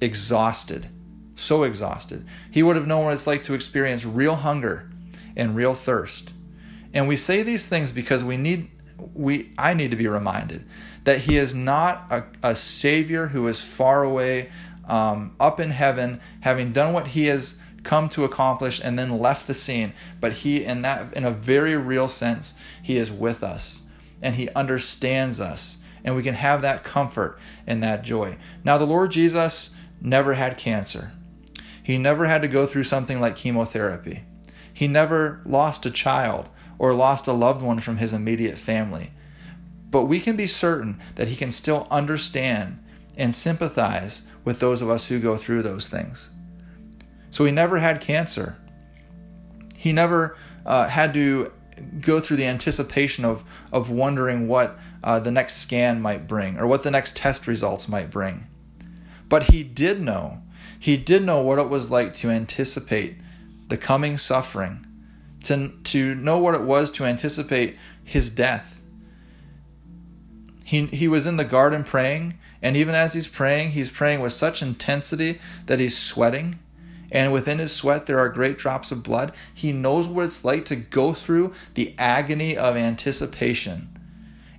exhausted, 0.00 0.88
so 1.34 1.64
exhausted. 1.64 2.26
He 2.50 2.62
would 2.62 2.76
have 2.76 2.86
known 2.86 3.06
what 3.06 3.14
it's 3.14 3.26
like 3.26 3.44
to 3.44 3.54
experience 3.54 4.04
real 4.04 4.36
hunger 4.36 4.90
and 5.36 5.56
real 5.56 5.74
thirst. 5.74 6.32
And 6.92 7.08
we 7.08 7.16
say 7.16 7.42
these 7.42 7.66
things 7.66 7.92
because 7.92 8.22
we 8.22 8.36
need 8.36 8.70
we 9.14 9.50
I 9.56 9.74
need 9.74 9.92
to 9.92 9.96
be 9.96 10.08
reminded 10.08 10.66
that 11.04 11.20
he 11.20 11.36
is 11.36 11.54
not 11.54 12.06
a, 12.10 12.24
a 12.42 12.54
savior 12.54 13.28
who 13.28 13.48
is 13.48 13.62
far 13.62 14.04
away 14.04 14.50
um, 14.86 15.34
up 15.40 15.60
in 15.60 15.70
heaven, 15.70 16.20
having 16.40 16.72
done 16.72 16.92
what 16.92 17.08
he 17.08 17.26
has 17.26 17.62
come 17.82 18.08
to 18.10 18.24
accomplish, 18.24 18.80
and 18.82 18.98
then 18.98 19.18
left 19.18 19.46
the 19.46 19.54
scene. 19.54 19.92
But 20.20 20.32
he, 20.32 20.64
in 20.64 20.82
that, 20.82 21.14
in 21.14 21.24
a 21.24 21.30
very 21.30 21.76
real 21.76 22.08
sense, 22.08 22.60
he 22.82 22.96
is 22.96 23.10
with 23.10 23.42
us, 23.42 23.88
and 24.20 24.34
he 24.34 24.50
understands 24.50 25.40
us, 25.40 25.78
and 26.04 26.14
we 26.14 26.22
can 26.22 26.34
have 26.34 26.62
that 26.62 26.84
comfort 26.84 27.38
and 27.66 27.82
that 27.82 28.04
joy. 28.04 28.36
Now, 28.64 28.78
the 28.78 28.86
Lord 28.86 29.10
Jesus 29.12 29.76
never 30.00 30.34
had 30.34 30.56
cancer. 30.56 31.12
He 31.82 31.98
never 31.98 32.26
had 32.26 32.42
to 32.42 32.48
go 32.48 32.66
through 32.66 32.84
something 32.84 33.20
like 33.20 33.36
chemotherapy. 33.36 34.24
He 34.72 34.86
never 34.86 35.40
lost 35.44 35.84
a 35.86 35.90
child 35.90 36.48
or 36.78 36.94
lost 36.94 37.26
a 37.26 37.32
loved 37.32 37.62
one 37.62 37.80
from 37.80 37.98
his 37.98 38.12
immediate 38.12 38.56
family. 38.56 39.12
But 39.90 40.04
we 40.04 40.20
can 40.20 40.36
be 40.36 40.46
certain 40.46 41.00
that 41.16 41.28
he 41.28 41.36
can 41.36 41.50
still 41.50 41.86
understand 41.90 42.82
and 43.16 43.34
sympathize 43.34 44.28
with 44.44 44.60
those 44.60 44.80
of 44.80 44.88
us 44.88 45.06
who 45.06 45.18
go 45.20 45.36
through 45.36 45.62
those 45.62 45.88
things. 45.88 46.30
So 47.30 47.44
he 47.44 47.52
never 47.52 47.78
had 47.78 48.00
cancer. 48.00 48.56
He 49.76 49.92
never 49.92 50.36
uh, 50.66 50.88
had 50.88 51.14
to 51.14 51.52
go 52.00 52.20
through 52.20 52.36
the 52.36 52.46
anticipation 52.46 53.24
of, 53.24 53.44
of 53.72 53.90
wondering 53.90 54.48
what 54.48 54.78
uh, 55.02 55.18
the 55.18 55.30
next 55.30 55.54
scan 55.54 56.00
might 56.00 56.28
bring 56.28 56.58
or 56.58 56.66
what 56.66 56.82
the 56.82 56.90
next 56.90 57.16
test 57.16 57.46
results 57.46 57.88
might 57.88 58.10
bring. 58.10 58.46
But 59.28 59.44
he 59.44 59.62
did 59.62 60.00
know. 60.00 60.42
He 60.78 60.96
did 60.96 61.24
know 61.24 61.40
what 61.40 61.58
it 61.58 61.68
was 61.68 61.90
like 61.90 62.14
to 62.14 62.30
anticipate 62.30 63.16
the 63.68 63.76
coming 63.76 64.18
suffering, 64.18 64.86
to, 65.44 65.68
to 65.84 66.14
know 66.16 66.38
what 66.38 66.54
it 66.54 66.62
was 66.62 66.90
to 66.92 67.04
anticipate 67.04 67.76
his 68.02 68.28
death. 68.28 68.82
He, 70.64 70.86
he 70.86 71.08
was 71.08 71.26
in 71.26 71.36
the 71.36 71.44
garden 71.44 71.84
praying, 71.84 72.38
and 72.60 72.76
even 72.76 72.94
as 72.94 73.14
he's 73.14 73.28
praying, 73.28 73.70
he's 73.70 73.90
praying 73.90 74.20
with 74.20 74.32
such 74.32 74.62
intensity 74.62 75.40
that 75.66 75.78
he's 75.78 75.96
sweating. 75.96 76.58
And 77.12 77.32
within 77.32 77.58
his 77.58 77.72
sweat, 77.74 78.06
there 78.06 78.18
are 78.18 78.28
great 78.28 78.58
drops 78.58 78.92
of 78.92 79.02
blood. 79.02 79.32
He 79.52 79.72
knows 79.72 80.08
what 80.08 80.26
it's 80.26 80.44
like 80.44 80.64
to 80.66 80.76
go 80.76 81.12
through 81.12 81.54
the 81.74 81.94
agony 81.98 82.56
of 82.56 82.76
anticipation. 82.76 83.88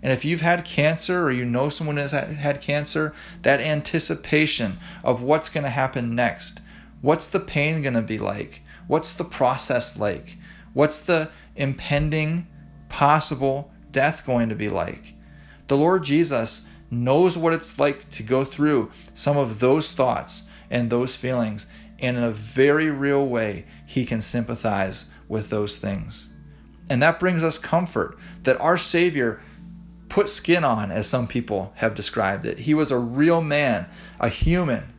And 0.03 0.12
if 0.12 0.25
you've 0.25 0.41
had 0.41 0.65
cancer 0.65 1.24
or 1.24 1.31
you 1.31 1.46
know 1.46 1.70
someone 1.70 1.98
has 1.98 2.12
had 2.12 2.62
cancer, 2.62 3.13
that 3.43 3.62
anticipation 3.62 4.77
of 5.03 5.22
what's 5.22 5.50
going 5.50 5.63
to 5.63 5.70
happen 5.70 6.15
next, 6.15 6.60
what's 7.01 7.27
the 7.27 7.39
pain 7.39 7.81
going 7.81 7.93
to 7.93 8.01
be 8.01 8.17
like? 8.17 8.63
What's 8.88 9.13
the 9.13 9.24
process 9.24 9.98
like? 9.98 10.38
What's 10.74 11.01
the 11.01 11.29
impending 11.55 12.48
possible 12.89 13.72
death 13.91 14.25
going 14.25 14.50
to 14.50 14.55
be 14.55 14.70
like? 14.70 15.13
The 15.67 15.77
Lord 15.77 16.03
Jesus 16.03 16.67
knows 16.89 17.38
what 17.38 17.53
it's 17.53 17.79
like 17.79 18.10
to 18.10 18.24
go 18.24 18.43
through 18.43 18.91
some 19.13 19.38
of 19.38 19.60
those 19.60 19.91
thoughts 19.91 20.50
and 20.70 20.89
those 20.89 21.15
feelings. 21.15 21.67
And 22.01 22.17
in 22.17 22.24
a 22.24 22.31
very 22.31 22.89
real 22.89 23.25
way, 23.25 23.65
he 23.86 24.05
can 24.05 24.22
sympathize 24.22 25.12
with 25.27 25.50
those 25.50 25.77
things. 25.77 26.29
And 26.89 27.01
that 27.01 27.20
brings 27.20 27.43
us 27.43 27.58
comfort 27.58 28.17
that 28.43 28.60
our 28.60 28.77
Savior 28.77 29.39
put 30.10 30.27
skin 30.27 30.65
on, 30.65 30.91
as 30.91 31.08
some 31.08 31.25
people 31.25 31.72
have 31.75 31.96
described 31.96 32.46
it. 32.46 32.60
He 32.60 32.74
was 32.74 32.91
a 32.91 32.98
real 32.98 33.41
man, 33.41 33.88
a 34.20 34.27
human, 34.27 34.91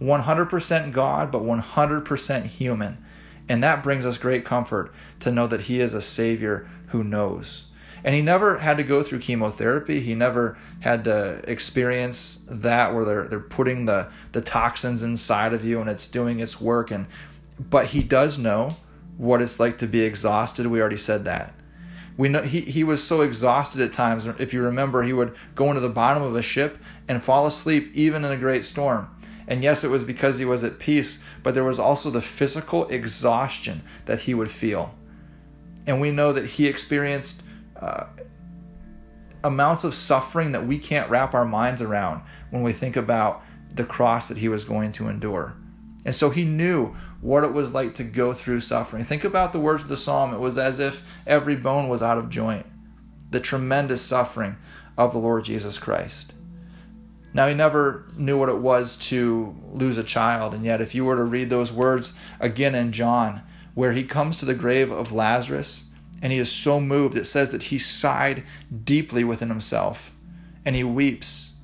100% 0.00 0.92
God, 0.92 1.32
but 1.32 1.42
100% 1.42 2.44
human. 2.44 3.04
And 3.48 3.64
that 3.64 3.82
brings 3.82 4.06
us 4.06 4.18
great 4.18 4.44
comfort 4.44 4.94
to 5.20 5.32
know 5.32 5.48
that 5.48 5.62
He 5.62 5.80
is 5.80 5.94
a 5.94 6.00
Savior 6.00 6.68
who 6.88 7.02
knows. 7.02 7.66
And 8.04 8.14
he 8.14 8.22
never 8.22 8.58
had 8.58 8.78
to 8.78 8.82
go 8.82 9.02
through 9.02 9.20
chemotherapy. 9.20 10.00
He 10.00 10.14
never 10.14 10.58
had 10.80 11.04
to 11.04 11.42
experience 11.46 12.44
that 12.50 12.94
where 12.94 13.04
they're 13.04 13.28
they're 13.28 13.40
putting 13.40 13.84
the, 13.84 14.10
the 14.32 14.40
toxins 14.40 15.02
inside 15.02 15.52
of 15.52 15.64
you 15.64 15.80
and 15.80 15.88
it's 15.88 16.08
doing 16.08 16.40
its 16.40 16.60
work. 16.60 16.90
And 16.90 17.06
but 17.58 17.86
he 17.86 18.02
does 18.02 18.38
know 18.38 18.76
what 19.16 19.40
it's 19.40 19.60
like 19.60 19.78
to 19.78 19.86
be 19.86 20.02
exhausted. 20.02 20.66
We 20.66 20.80
already 20.80 20.96
said 20.96 21.24
that. 21.24 21.54
We 22.16 22.28
know 22.28 22.42
he, 22.42 22.60
he 22.60 22.84
was 22.84 23.02
so 23.02 23.22
exhausted 23.22 23.80
at 23.80 23.92
times. 23.92 24.26
If 24.26 24.52
you 24.52 24.62
remember, 24.62 25.02
he 25.02 25.12
would 25.12 25.34
go 25.54 25.68
into 25.68 25.80
the 25.80 25.88
bottom 25.88 26.22
of 26.22 26.34
a 26.34 26.42
ship 26.42 26.78
and 27.08 27.22
fall 27.22 27.46
asleep 27.46 27.90
even 27.94 28.24
in 28.24 28.32
a 28.32 28.36
great 28.36 28.64
storm. 28.64 29.08
And 29.46 29.62
yes, 29.62 29.84
it 29.84 29.90
was 29.90 30.04
because 30.04 30.38
he 30.38 30.44
was 30.44 30.62
at 30.64 30.78
peace, 30.78 31.24
but 31.42 31.54
there 31.54 31.64
was 31.64 31.78
also 31.78 32.10
the 32.10 32.22
physical 32.22 32.86
exhaustion 32.88 33.82
that 34.06 34.20
he 34.20 34.34
would 34.34 34.50
feel. 34.50 34.94
And 35.86 36.00
we 36.00 36.10
know 36.10 36.32
that 36.32 36.46
he 36.46 36.66
experienced 36.68 37.42
uh, 37.82 38.06
amounts 39.44 39.84
of 39.84 39.94
suffering 39.94 40.52
that 40.52 40.66
we 40.66 40.78
can't 40.78 41.10
wrap 41.10 41.34
our 41.34 41.44
minds 41.44 41.82
around 41.82 42.22
when 42.50 42.62
we 42.62 42.72
think 42.72 42.96
about 42.96 43.42
the 43.74 43.84
cross 43.84 44.28
that 44.28 44.38
he 44.38 44.48
was 44.48 44.64
going 44.64 44.92
to 44.92 45.08
endure. 45.08 45.56
And 46.04 46.14
so 46.14 46.30
he 46.30 46.44
knew 46.44 46.94
what 47.20 47.44
it 47.44 47.52
was 47.52 47.74
like 47.74 47.94
to 47.96 48.04
go 48.04 48.32
through 48.32 48.60
suffering. 48.60 49.04
Think 49.04 49.24
about 49.24 49.52
the 49.52 49.60
words 49.60 49.82
of 49.82 49.88
the 49.88 49.96
psalm. 49.96 50.32
It 50.32 50.40
was 50.40 50.58
as 50.58 50.80
if 50.80 51.04
every 51.26 51.56
bone 51.56 51.88
was 51.88 52.02
out 52.02 52.18
of 52.18 52.30
joint. 52.30 52.66
The 53.30 53.40
tremendous 53.40 54.02
suffering 54.02 54.56
of 54.98 55.12
the 55.12 55.18
Lord 55.18 55.44
Jesus 55.44 55.78
Christ. 55.78 56.34
Now, 57.34 57.48
he 57.48 57.54
never 57.54 58.06
knew 58.18 58.38
what 58.38 58.50
it 58.50 58.58
was 58.58 58.96
to 59.08 59.56
lose 59.72 59.96
a 59.96 60.04
child. 60.04 60.52
And 60.54 60.64
yet, 60.64 60.82
if 60.82 60.94
you 60.94 61.04
were 61.04 61.16
to 61.16 61.24
read 61.24 61.48
those 61.48 61.72
words 61.72 62.12
again 62.40 62.74
in 62.74 62.92
John, 62.92 63.42
where 63.74 63.92
he 63.92 64.04
comes 64.04 64.36
to 64.36 64.44
the 64.44 64.54
grave 64.54 64.90
of 64.90 65.12
Lazarus 65.12 65.91
and 66.22 66.32
he 66.32 66.38
is 66.38 66.50
so 66.50 66.80
moved, 66.80 67.16
it 67.16 67.26
says 67.26 67.50
that 67.50 67.64
he 67.64 67.78
sighed 67.78 68.44
deeply 68.84 69.24
within 69.24 69.48
himself 69.48 70.12
and 70.64 70.76
he 70.76 70.84
weeps. 70.84 71.56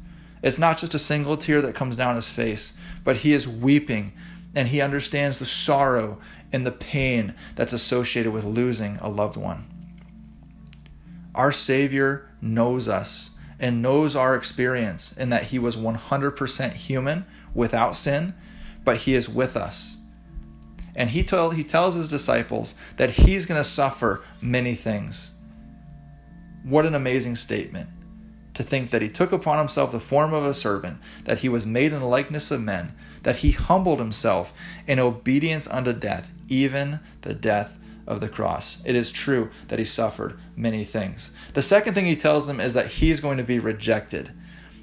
It's 0.42 0.58
not 0.58 0.78
just 0.78 0.94
a 0.94 0.98
single 0.98 1.36
tear 1.36 1.62
that 1.62 1.76
comes 1.76 1.96
down 1.96 2.16
his 2.16 2.28
face, 2.28 2.76
but 3.04 3.18
he 3.18 3.32
is 3.32 3.46
weeping 3.46 4.12
and 4.54 4.68
he 4.68 4.80
understands 4.80 5.38
the 5.38 5.44
sorrow 5.46 6.18
and 6.52 6.66
the 6.66 6.72
pain 6.72 7.34
that's 7.54 7.72
associated 7.72 8.32
with 8.32 8.44
losing 8.44 8.96
a 8.96 9.08
loved 9.08 9.36
one. 9.36 9.66
Our 11.34 11.52
Savior 11.52 12.28
knows 12.40 12.88
us 12.88 13.36
and 13.60 13.80
knows 13.80 14.16
our 14.16 14.34
experience 14.34 15.16
in 15.16 15.28
that 15.30 15.44
he 15.44 15.58
was 15.58 15.76
100% 15.76 16.72
human 16.72 17.26
without 17.54 17.94
sin, 17.94 18.34
but 18.84 18.98
he 18.98 19.14
is 19.14 19.28
with 19.28 19.56
us 19.56 19.97
and 20.98 21.10
he 21.10 21.22
told 21.22 21.54
he 21.54 21.62
tells 21.62 21.94
his 21.94 22.08
disciples 22.08 22.74
that 22.96 23.12
he's 23.12 23.46
going 23.46 23.58
to 23.58 23.64
suffer 23.64 24.20
many 24.42 24.74
things. 24.74 25.36
What 26.64 26.84
an 26.84 26.94
amazing 26.94 27.36
statement 27.36 27.88
to 28.54 28.64
think 28.64 28.90
that 28.90 29.00
he 29.00 29.08
took 29.08 29.30
upon 29.30 29.58
himself 29.58 29.92
the 29.92 30.00
form 30.00 30.34
of 30.34 30.44
a 30.44 30.52
servant, 30.52 30.98
that 31.22 31.38
he 31.38 31.48
was 31.48 31.64
made 31.64 31.92
in 31.92 32.00
the 32.00 32.04
likeness 32.04 32.50
of 32.50 32.60
men, 32.60 32.92
that 33.22 33.36
he 33.36 33.52
humbled 33.52 34.00
himself 34.00 34.52
in 34.88 34.98
obedience 34.98 35.68
unto 35.68 35.92
death, 35.92 36.34
even 36.48 36.98
the 37.20 37.32
death 37.32 37.78
of 38.04 38.18
the 38.18 38.28
cross. 38.28 38.82
It 38.84 38.96
is 38.96 39.12
true 39.12 39.50
that 39.68 39.78
he 39.78 39.84
suffered 39.84 40.36
many 40.56 40.82
things. 40.82 41.30
The 41.54 41.62
second 41.62 41.94
thing 41.94 42.06
he 42.06 42.16
tells 42.16 42.48
them 42.48 42.58
is 42.58 42.74
that 42.74 42.88
he's 42.88 43.20
going 43.20 43.36
to 43.38 43.44
be 43.44 43.60
rejected. 43.60 44.32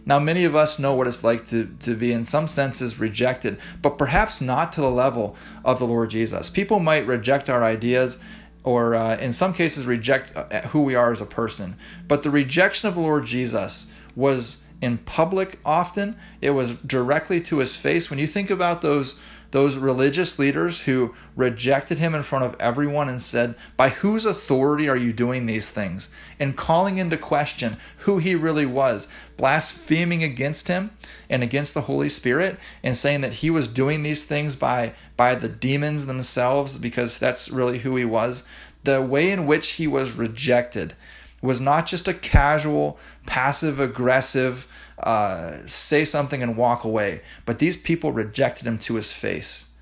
Now, 0.06 0.20
many 0.20 0.44
of 0.44 0.56
us 0.56 0.78
know 0.78 0.94
what 0.94 1.08
it's 1.08 1.24
like 1.24 1.48
to, 1.48 1.66
to 1.80 1.96
be, 1.96 2.12
in 2.12 2.26
some 2.26 2.48
senses, 2.48 3.00
rejected, 3.00 3.58
but 3.82 3.98
perhaps 3.98 4.40
not 4.40 4.72
to 4.74 4.82
the 4.82 4.90
level 4.90 5.36
of 5.64 5.80
the 5.80 5.86
Lord 5.86 6.12
Jesus. 6.12 6.50
People 6.50 6.80
might 6.80 7.08
reject 7.08 7.50
our 7.50 7.64
ideas 7.64 8.24
or, 8.64 8.96
uh, 8.96 9.16
in 9.18 9.32
some 9.32 9.54
cases, 9.54 9.86
reject 9.86 10.36
uh, 10.36 10.62
who 10.70 10.82
we 10.82 10.96
are 10.96 11.12
as 11.12 11.22
a 11.22 11.26
person. 11.26 11.76
But 12.08 12.24
the 12.24 12.32
rejection 12.32 12.90
of 12.90 12.96
the 12.96 13.02
Lord 13.02 13.26
Jesus 13.26 13.94
was 14.16 14.68
in 14.82 14.98
public 15.00 15.60
often, 15.66 16.18
it 16.42 16.52
was 16.52 16.76
directly 16.76 17.40
to 17.42 17.60
his 17.60 17.76
face. 17.76 18.10
When 18.10 18.20
you 18.20 18.28
think 18.28 18.50
about 18.50 18.82
those 18.82 19.20
those 19.56 19.78
religious 19.78 20.38
leaders 20.38 20.82
who 20.82 21.16
rejected 21.34 21.98
him 21.98 22.14
in 22.14 22.22
front 22.22 22.44
of 22.44 22.58
everyone 22.60 23.08
and 23.08 23.22
said, 23.22 23.56
By 23.78 23.88
whose 23.88 24.26
authority 24.26 24.90
are 24.90 24.98
you 24.98 25.14
doing 25.14 25.46
these 25.46 25.70
things? 25.70 26.10
And 26.38 26.58
calling 26.58 26.98
into 26.98 27.16
question 27.16 27.78
who 28.00 28.18
he 28.18 28.36
really 28.36 28.66
was, 28.66 29.08
blaspheming 29.38 30.24
against 30.24 30.68
him 30.68 30.92
and 31.30 31.42
against 31.42 31.74
the 31.74 31.84
Holy 31.84 32.10
Spirit, 32.10 32.60
and 32.84 32.98
saying 32.98 33.22
that 33.22 33.36
he 33.36 33.50
was 33.50 33.70
doing 33.70 34.04
these 34.04 34.26
things 34.26 34.58
by, 34.58 34.94
by 35.16 35.36
the 35.36 35.48
demons 35.48 36.06
themselves 36.06 36.78
because 36.78 37.18
that's 37.18 37.50
really 37.50 37.80
who 37.80 37.96
he 37.96 38.04
was. 38.04 38.46
The 38.84 39.02
way 39.02 39.32
in 39.32 39.46
which 39.46 39.70
he 39.70 39.88
was 39.88 40.18
rejected 40.18 40.96
was 41.42 41.62
not 41.62 41.86
just 41.86 42.10
a 42.10 42.14
casual, 42.14 43.00
passive 43.26 43.80
aggressive, 43.80 44.68
uh, 45.00 45.58
say 45.66 46.06
something 46.06 46.42
and 46.42 46.58
walk 46.58 46.84
away. 46.84 47.22
But 47.46 47.60
these 47.60 47.78
people 47.78 48.12
rejected 48.12 48.66
him 48.66 48.78
to 48.80 48.96
his 48.96 49.12
face. 49.12 49.74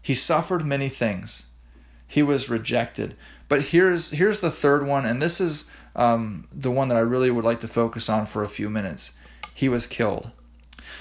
He 0.00 0.14
suffered 0.14 0.64
many 0.64 0.88
things. 0.88 1.46
He 2.06 2.22
was 2.22 2.48
rejected. 2.48 3.16
But 3.48 3.62
here's 3.62 4.12
here's 4.12 4.40
the 4.40 4.50
third 4.50 4.86
one, 4.86 5.06
and 5.06 5.20
this 5.20 5.40
is 5.40 5.72
um, 5.94 6.46
the 6.52 6.70
one 6.70 6.88
that 6.88 6.96
I 6.96 7.00
really 7.00 7.30
would 7.30 7.44
like 7.44 7.60
to 7.60 7.68
focus 7.68 8.08
on 8.08 8.26
for 8.26 8.42
a 8.44 8.48
few 8.48 8.70
minutes. 8.70 9.16
He 9.52 9.68
was 9.68 9.86
killed. 9.86 10.30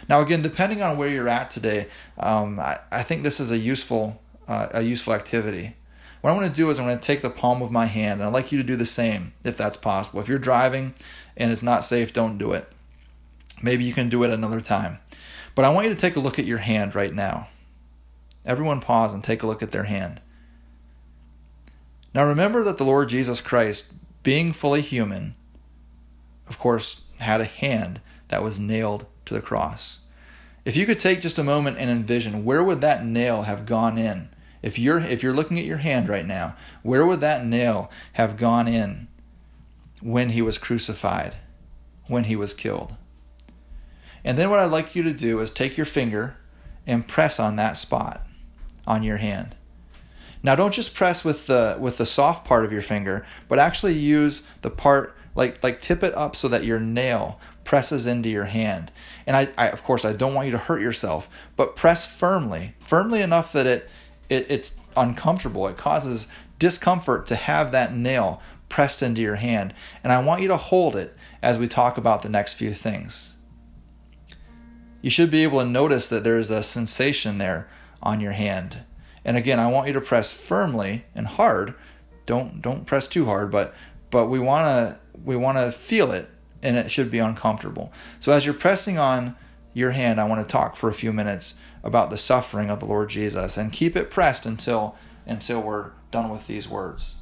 Now, 0.08 0.22
again, 0.22 0.42
depending 0.42 0.82
on 0.82 0.98
where 0.98 1.10
you're 1.10 1.30
at 1.30 1.52
today, 1.52 1.88
um, 2.18 2.60
I, 2.60 2.80
I 2.92 3.04
think 3.04 3.24
this 3.24 3.40
is 3.40 3.52
a 3.52 3.58
useful 3.58 4.22
uh, 4.48 4.68
a 4.72 4.82
useful 4.82 5.14
activity. 5.14 5.76
What 6.22 6.32
I'm 6.32 6.40
going 6.40 6.50
to 6.50 6.56
do 6.56 6.70
is 6.72 6.80
I'm 6.80 6.88
going 6.88 6.98
to 6.98 7.04
take 7.04 7.22
the 7.22 7.30
palm 7.30 7.62
of 7.62 7.70
my 7.70 7.86
hand, 7.86 8.20
and 8.20 8.24
I'd 8.28 8.34
like 8.34 8.52
you 8.52 8.58
to 8.58 8.64
do 8.64 8.76
the 8.76 8.86
same 8.86 9.34
if 9.44 9.58
that's 9.58 9.78
possible. 9.78 10.20
If 10.20 10.28
you're 10.28 10.40
driving 10.40 10.96
and 11.38 11.52
it's 11.52 11.62
not 11.62 11.84
safe, 11.84 12.14
don't 12.14 12.40
do 12.40 12.52
it. 12.52 12.68
Maybe 13.66 13.84
you 13.84 13.94
can 13.94 14.10
do 14.10 14.24
it 14.24 14.30
another 14.30 14.62
time. 14.62 15.00
But 15.56 15.66
I 15.66 15.70
want 15.70 15.88
you 15.88 15.94
to 15.96 16.00
take 16.00 16.16
a 16.16 16.20
look 16.20 16.38
at 16.38 16.46
your 16.46 16.60
hand 16.60 16.94
right 16.94 17.12
now. 17.12 17.48
Everyone 18.46 18.80
pause 18.80 19.12
and 19.12 19.24
take 19.24 19.42
a 19.42 19.48
look 19.48 19.64
at 19.64 19.72
their 19.72 19.86
hand. 19.86 20.22
Now 22.14 22.28
remember 22.28 22.64
that 22.64 22.78
the 22.78 22.84
Lord 22.84 23.10
Jesus 23.10 23.42
Christ, 23.42 23.96
being 24.22 24.54
fully 24.54 24.82
human, 24.82 25.34
of 26.48 26.60
course, 26.60 27.08
had 27.18 27.42
a 27.42 27.46
hand 27.46 28.02
that 28.28 28.44
was 28.44 28.60
nailed 28.60 29.08
to 29.26 29.34
the 29.34 29.42
cross. 29.42 30.02
If 30.64 30.78
you 30.78 30.86
could 30.86 31.00
take 31.00 31.22
just 31.22 31.40
a 31.40 31.44
moment 31.44 31.80
and 31.80 31.90
envision 31.90 32.46
where 32.46 32.64
would 32.64 32.82
that 32.82 33.04
nail 33.04 33.44
have 33.44 33.66
gone 33.66 33.98
in? 33.98 34.30
If 34.62 34.78
you're 34.78 35.00
if 35.00 35.24
you're 35.24 35.34
looking 35.34 35.58
at 35.58 35.66
your 35.66 35.78
hand 35.78 36.08
right 36.08 36.28
now, 36.28 36.56
where 36.84 37.04
would 37.04 37.22
that 37.22 37.48
nail 37.48 37.90
have 38.14 38.38
gone 38.38 38.68
in 38.68 39.08
when 40.04 40.30
he 40.30 40.44
was 40.44 40.60
crucified, 40.60 41.34
when 42.06 42.26
he 42.26 42.36
was 42.36 42.54
killed? 42.54 42.96
And 44.26 44.38
then 44.40 44.50
what 44.50 44.60
I'd 44.60 44.72
like 44.72 44.96
you 44.96 45.04
to 45.04 45.14
do 45.14 45.40
is 45.40 45.52
take 45.52 45.78
your 45.78 45.86
finger 45.86 46.36
and 46.86 47.08
press 47.08 47.40
on 47.40 47.56
that 47.56 47.78
spot 47.78 48.26
on 48.88 49.04
your 49.04 49.18
hand. 49.18 49.56
Now 50.44 50.56
don't 50.56 50.74
just 50.74 50.96
press 50.96 51.24
with 51.24 51.48
the 51.48 51.78
with 51.80 51.98
the 51.98 52.06
soft 52.06 52.46
part 52.46 52.66
of 52.66 52.72
your 52.72 52.82
finger, 52.82 53.26
but 53.48 53.60
actually 53.60 53.94
use 53.94 54.50
the 54.62 54.70
part 54.70 55.16
like 55.36 55.64
like 55.64 55.80
tip 55.80 56.04
it 56.04 56.14
up 56.16 56.36
so 56.36 56.48
that 56.48 56.66
your 56.66 56.80
nail 56.80 57.40
presses 57.64 58.08
into 58.08 58.28
your 58.28 58.46
hand. 58.46 58.92
And 59.28 59.38
I, 59.38 59.48
I 59.58 59.70
of 59.70 59.84
course 59.84 60.04
I 60.04 60.14
don't 60.14 60.34
want 60.34 60.48
you 60.48 60.52
to 60.52 60.58
hurt 60.58 60.82
yourself, 60.82 61.30
but 61.56 61.76
press 61.76 62.06
firmly, 62.06 62.74
firmly 62.80 63.22
enough 63.22 63.54
that 63.54 63.68
it 63.68 63.90
it, 64.28 64.50
it's 64.50 64.80
uncomfortable. 64.98 65.68
It 65.68 65.78
causes 65.78 66.32
discomfort 66.58 67.28
to 67.28 67.36
have 67.36 67.72
that 67.72 67.96
nail 67.96 68.42
pressed 68.70 69.04
into 69.04 69.22
your 69.22 69.36
hand. 69.36 69.74
And 70.04 70.12
I 70.12 70.24
want 70.24 70.42
you 70.42 70.48
to 70.48 70.58
hold 70.58 70.96
it 70.96 71.16
as 71.44 71.60
we 71.60 71.68
talk 71.68 71.98
about 71.98 72.24
the 72.24 72.30
next 72.30 72.54
few 72.54 72.74
things. 72.74 73.35
You 75.06 75.12
should 75.12 75.30
be 75.30 75.44
able 75.44 75.60
to 75.60 75.70
notice 75.70 76.10
that 76.10 76.24
there's 76.24 76.50
a 76.50 76.64
sensation 76.64 77.38
there 77.38 77.70
on 78.02 78.22
your 78.22 78.32
hand. 78.32 78.80
And 79.24 79.38
again, 79.38 79.60
I 79.60 79.68
want 79.68 79.86
you 79.86 79.94
to 79.94 80.02
press 80.02 80.34
firmly 80.34 81.06
and 81.14 81.28
hard. 81.28 81.76
Don't 82.26 82.60
don't 82.60 82.88
press 82.88 83.08
too 83.08 83.26
hard, 83.26 83.52
but 83.52 83.76
but 84.10 84.30
we 84.30 84.40
want 84.40 84.66
to 84.66 85.00
we 85.24 85.36
want 85.36 85.60
to 85.60 85.72
feel 85.72 86.12
it 86.12 86.28
and 86.64 86.76
it 86.76 86.90
should 86.90 87.12
be 87.12 87.20
uncomfortable. 87.20 87.94
So 88.20 88.32
as 88.32 88.48
you're 88.48 88.56
pressing 88.56 88.98
on 88.98 89.36
your 89.76 89.92
hand, 89.92 90.20
I 90.20 90.24
want 90.24 90.42
to 90.42 90.52
talk 90.52 90.76
for 90.76 90.90
a 90.90 90.94
few 90.96 91.14
minutes 91.14 91.60
about 91.84 92.10
the 92.10 92.18
suffering 92.18 92.72
of 92.72 92.80
the 92.80 92.88
Lord 92.88 93.10
Jesus 93.10 93.58
and 93.58 93.72
keep 93.72 93.96
it 93.96 94.10
pressed 94.10 94.48
until 94.48 94.96
until 95.28 95.62
we're 95.62 95.92
done 96.10 96.32
with 96.32 96.48
these 96.48 96.68
words. 96.68 97.18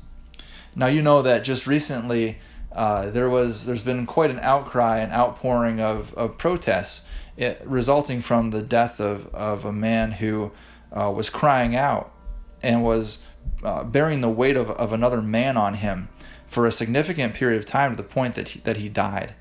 Now 0.73 0.87
you 0.87 1.01
know 1.01 1.21
that 1.21 1.43
just 1.43 1.67
recently 1.67 2.37
uh, 2.71 3.09
there 3.09 3.29
was 3.29 3.65
there's 3.65 3.83
been 3.83 4.05
quite 4.05 4.31
an 4.31 4.39
outcry 4.39 4.99
and 4.99 5.11
outpouring 5.11 5.81
of, 5.81 6.13
of 6.13 6.37
protests 6.37 7.09
it, 7.37 7.61
resulting 7.65 8.21
from 8.21 8.51
the 8.51 8.61
death 8.61 8.99
of, 8.99 9.33
of 9.33 9.65
a 9.65 9.73
man 9.73 10.11
who 10.11 10.51
uh, 10.91 11.11
was 11.11 11.29
crying 11.29 11.75
out 11.75 12.13
and 12.61 12.83
was 12.83 13.25
uh, 13.63 13.83
bearing 13.83 14.21
the 14.21 14.29
weight 14.29 14.55
of, 14.55 14.69
of 14.71 14.93
another 14.93 15.21
man 15.21 15.57
on 15.57 15.75
him 15.75 16.09
for 16.47 16.65
a 16.65 16.71
significant 16.71 17.33
period 17.33 17.57
of 17.57 17.65
time 17.65 17.91
to 17.91 17.97
the 18.01 18.07
point 18.07 18.35
that 18.35 18.49
he, 18.49 18.59
that 18.61 18.77
he 18.77 18.89
died. 18.89 19.33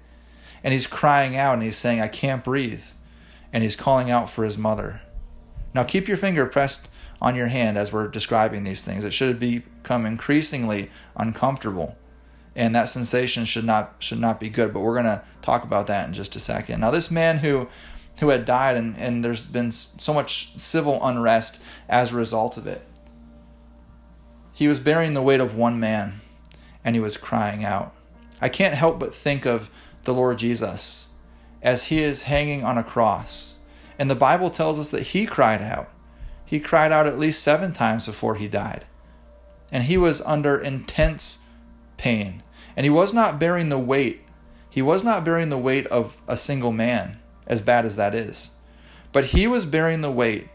And 0.64 0.72
he's 0.72 0.86
crying 0.86 1.36
out 1.36 1.54
and 1.54 1.62
he's 1.62 1.76
saying, 1.76 2.00
I 2.00 2.08
can't 2.08 2.44
breathe. 2.44 2.84
And 3.52 3.62
he's 3.62 3.76
calling 3.76 4.10
out 4.10 4.30
for 4.30 4.44
his 4.44 4.56
mother. 4.56 5.02
Now 5.74 5.84
keep 5.84 6.08
your 6.08 6.16
finger 6.16 6.46
pressed 6.46 6.88
on 7.20 7.34
your 7.34 7.48
hand 7.48 7.76
as 7.76 7.92
we're 7.92 8.08
describing 8.08 8.64
these 8.64 8.84
things. 8.84 9.04
It 9.04 9.12
should 9.12 9.38
become 9.38 10.06
increasingly 10.06 10.90
uncomfortable. 11.16 11.96
And 12.54 12.74
that 12.74 12.88
sensation 12.88 13.44
should 13.44 13.64
not 13.64 13.94
should 13.98 14.20
not 14.20 14.38
be 14.38 14.50
good, 14.50 14.72
but 14.72 14.80
we're 14.80 14.94
going 14.94 15.06
to 15.06 15.22
talk 15.40 15.64
about 15.64 15.86
that 15.86 16.06
in 16.06 16.12
just 16.12 16.36
a 16.36 16.40
second. 16.40 16.80
Now 16.80 16.90
this 16.90 17.10
man 17.10 17.38
who 17.38 17.68
who 18.20 18.28
had 18.28 18.44
died 18.44 18.76
and, 18.76 18.96
and 18.98 19.24
there's 19.24 19.44
been 19.44 19.72
so 19.72 20.12
much 20.12 20.58
civil 20.58 21.04
unrest 21.04 21.62
as 21.88 22.12
a 22.12 22.16
result 22.16 22.56
of 22.56 22.66
it. 22.66 22.82
He 24.52 24.68
was 24.68 24.78
bearing 24.78 25.14
the 25.14 25.22
weight 25.22 25.40
of 25.40 25.56
one 25.56 25.80
man 25.80 26.20
and 26.84 26.94
he 26.94 27.00
was 27.00 27.16
crying 27.16 27.64
out. 27.64 27.94
I 28.40 28.48
can't 28.48 28.74
help 28.74 28.98
but 28.98 29.14
think 29.14 29.46
of 29.46 29.70
the 30.04 30.12
Lord 30.12 30.38
Jesus 30.38 31.08
as 31.62 31.84
he 31.84 32.02
is 32.02 32.22
hanging 32.22 32.64
on 32.64 32.76
a 32.76 32.84
cross 32.84 33.52
and 33.98 34.10
the 34.10 34.14
Bible 34.16 34.50
tells 34.50 34.80
us 34.80 34.90
that 34.90 35.02
he 35.02 35.26
cried 35.26 35.62
out. 35.62 35.88
He 36.44 36.60
cried 36.60 36.92
out 36.92 37.06
at 37.06 37.18
least 37.18 37.42
seven 37.42 37.72
times 37.72 38.06
before 38.06 38.34
he 38.34 38.48
died. 38.48 38.84
And 39.70 39.84
he 39.84 39.96
was 39.96 40.20
under 40.22 40.58
intense 40.58 41.41
pain. 42.02 42.42
And 42.76 42.84
he 42.84 42.90
was 42.90 43.14
not 43.14 43.38
bearing 43.38 43.68
the 43.68 43.78
weight. 43.78 44.22
He 44.68 44.82
was 44.82 45.04
not 45.04 45.24
bearing 45.24 45.50
the 45.50 45.58
weight 45.58 45.86
of 45.86 46.20
a 46.26 46.36
single 46.36 46.72
man, 46.72 47.20
as 47.46 47.62
bad 47.62 47.84
as 47.84 47.96
that 47.96 48.14
is. 48.14 48.56
But 49.12 49.26
he 49.26 49.46
was 49.46 49.66
bearing 49.66 50.00
the 50.00 50.10
weight 50.10 50.48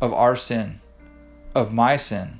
of 0.00 0.12
our 0.12 0.36
sin, 0.36 0.80
of 1.54 1.72
my 1.72 1.96
sin, 1.96 2.38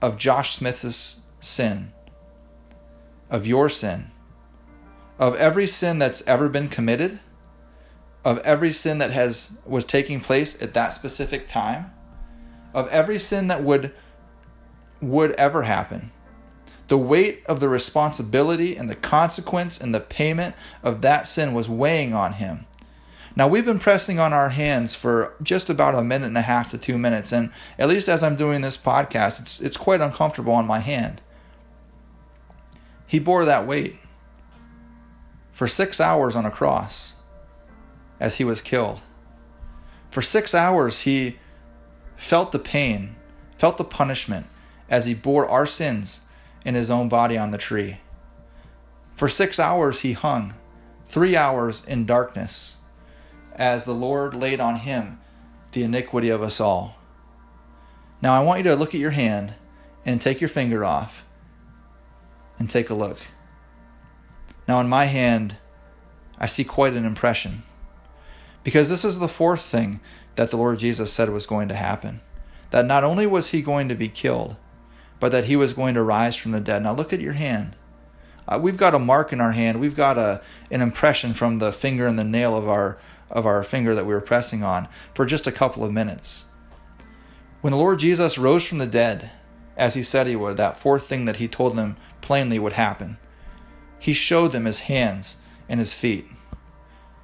of 0.00 0.16
Josh 0.16 0.54
Smith's 0.54 1.30
sin, 1.40 1.92
of 3.28 3.46
your 3.46 3.68
sin, 3.68 4.10
of 5.18 5.36
every 5.36 5.66
sin 5.66 5.98
that's 5.98 6.26
ever 6.26 6.48
been 6.48 6.68
committed 6.68 7.18
of 8.24 8.38
every 8.38 8.72
sin 8.72 8.98
that 8.98 9.10
has 9.10 9.58
was 9.66 9.84
taking 9.84 10.20
place 10.20 10.60
at 10.62 10.72
that 10.74 10.92
specific 10.92 11.46
time 11.46 11.92
of 12.72 12.88
every 12.88 13.18
sin 13.18 13.48
that 13.48 13.62
would 13.62 13.92
would 15.00 15.32
ever 15.32 15.62
happen 15.62 16.10
the 16.94 16.98
weight 16.98 17.44
of 17.46 17.58
the 17.58 17.68
responsibility 17.68 18.76
and 18.76 18.88
the 18.88 18.94
consequence 18.94 19.80
and 19.80 19.92
the 19.92 19.98
payment 19.98 20.54
of 20.80 21.00
that 21.00 21.26
sin 21.26 21.52
was 21.52 21.68
weighing 21.68 22.14
on 22.14 22.34
him 22.34 22.66
now 23.34 23.48
we've 23.48 23.64
been 23.64 23.80
pressing 23.80 24.20
on 24.20 24.32
our 24.32 24.50
hands 24.50 24.94
for 24.94 25.34
just 25.42 25.68
about 25.68 25.96
a 25.96 26.04
minute 26.04 26.26
and 26.26 26.38
a 26.38 26.42
half 26.42 26.70
to 26.70 26.78
2 26.78 26.96
minutes 26.96 27.32
and 27.32 27.50
at 27.80 27.88
least 27.88 28.08
as 28.08 28.22
I'm 28.22 28.36
doing 28.36 28.60
this 28.60 28.76
podcast 28.76 29.42
it's 29.42 29.60
it's 29.60 29.76
quite 29.76 30.00
uncomfortable 30.00 30.52
on 30.52 30.68
my 30.68 30.78
hand 30.78 31.20
he 33.08 33.18
bore 33.18 33.44
that 33.44 33.66
weight 33.66 33.98
for 35.52 35.66
6 35.66 36.00
hours 36.00 36.36
on 36.36 36.46
a 36.46 36.50
cross 36.50 37.14
as 38.20 38.36
he 38.36 38.44
was 38.44 38.62
killed. 38.62 39.02
For 40.10 40.22
six 40.22 40.54
hours, 40.54 41.00
he 41.00 41.38
felt 42.16 42.52
the 42.52 42.58
pain, 42.58 43.16
felt 43.58 43.78
the 43.78 43.84
punishment 43.84 44.46
as 44.88 45.06
he 45.06 45.14
bore 45.14 45.48
our 45.48 45.66
sins 45.66 46.26
in 46.64 46.74
his 46.74 46.90
own 46.90 47.08
body 47.08 47.36
on 47.36 47.50
the 47.50 47.58
tree. 47.58 47.98
For 49.14 49.28
six 49.28 49.60
hours, 49.60 50.00
he 50.00 50.12
hung, 50.12 50.54
three 51.04 51.36
hours 51.36 51.86
in 51.86 52.06
darkness, 52.06 52.78
as 53.54 53.84
the 53.84 53.92
Lord 53.92 54.34
laid 54.34 54.60
on 54.60 54.76
him 54.76 55.20
the 55.72 55.84
iniquity 55.84 56.30
of 56.30 56.42
us 56.42 56.60
all. 56.60 56.96
Now, 58.20 58.32
I 58.32 58.42
want 58.42 58.58
you 58.58 58.70
to 58.70 58.76
look 58.76 58.94
at 58.94 59.00
your 59.00 59.10
hand 59.10 59.54
and 60.04 60.20
take 60.20 60.40
your 60.40 60.48
finger 60.48 60.84
off 60.84 61.24
and 62.58 62.70
take 62.70 62.90
a 62.90 62.94
look. 62.94 63.18
Now, 64.66 64.80
in 64.80 64.88
my 64.88 65.04
hand, 65.04 65.56
I 66.38 66.46
see 66.46 66.64
quite 66.64 66.94
an 66.94 67.04
impression. 67.04 67.62
Because 68.62 68.88
this 68.88 69.04
is 69.04 69.18
the 69.18 69.28
fourth 69.28 69.60
thing 69.60 70.00
that 70.36 70.50
the 70.50 70.56
Lord 70.56 70.78
Jesus 70.78 71.12
said 71.12 71.28
was 71.28 71.46
going 71.46 71.68
to 71.68 71.74
happen. 71.74 72.20
That 72.70 72.86
not 72.86 73.04
only 73.04 73.26
was 73.26 73.48
he 73.48 73.62
going 73.62 73.88
to 73.88 73.94
be 73.94 74.08
killed, 74.08 74.56
but 75.24 75.32
that 75.32 75.46
he 75.46 75.56
was 75.56 75.72
going 75.72 75.94
to 75.94 76.02
rise 76.02 76.36
from 76.36 76.52
the 76.52 76.60
dead. 76.60 76.82
Now 76.82 76.92
look 76.92 77.10
at 77.10 77.18
your 77.18 77.32
hand. 77.32 77.74
Uh, 78.46 78.58
we've 78.60 78.76
got 78.76 78.94
a 78.94 78.98
mark 78.98 79.32
in 79.32 79.40
our 79.40 79.52
hand. 79.52 79.80
We've 79.80 79.96
got 79.96 80.18
a 80.18 80.42
an 80.70 80.82
impression 80.82 81.32
from 81.32 81.60
the 81.60 81.72
finger 81.72 82.06
and 82.06 82.18
the 82.18 82.24
nail 82.24 82.54
of 82.54 82.68
our 82.68 82.98
of 83.30 83.46
our 83.46 83.64
finger 83.64 83.94
that 83.94 84.04
we 84.04 84.12
were 84.12 84.20
pressing 84.20 84.62
on 84.62 84.86
for 85.14 85.24
just 85.24 85.46
a 85.46 85.50
couple 85.50 85.82
of 85.82 85.94
minutes. 85.94 86.44
When 87.62 87.70
the 87.70 87.78
Lord 87.78 88.00
Jesus 88.00 88.36
rose 88.36 88.68
from 88.68 88.76
the 88.76 88.86
dead, 88.86 89.30
as 89.78 89.94
he 89.94 90.02
said 90.02 90.26
he 90.26 90.36
would, 90.36 90.58
that 90.58 90.78
fourth 90.78 91.06
thing 91.06 91.24
that 91.24 91.36
he 91.36 91.48
told 91.48 91.74
them 91.74 91.96
plainly 92.20 92.58
would 92.58 92.74
happen, 92.74 93.16
he 93.98 94.12
showed 94.12 94.52
them 94.52 94.66
his 94.66 94.80
hands 94.80 95.38
and 95.70 95.80
his 95.80 95.94
feet. 95.94 96.26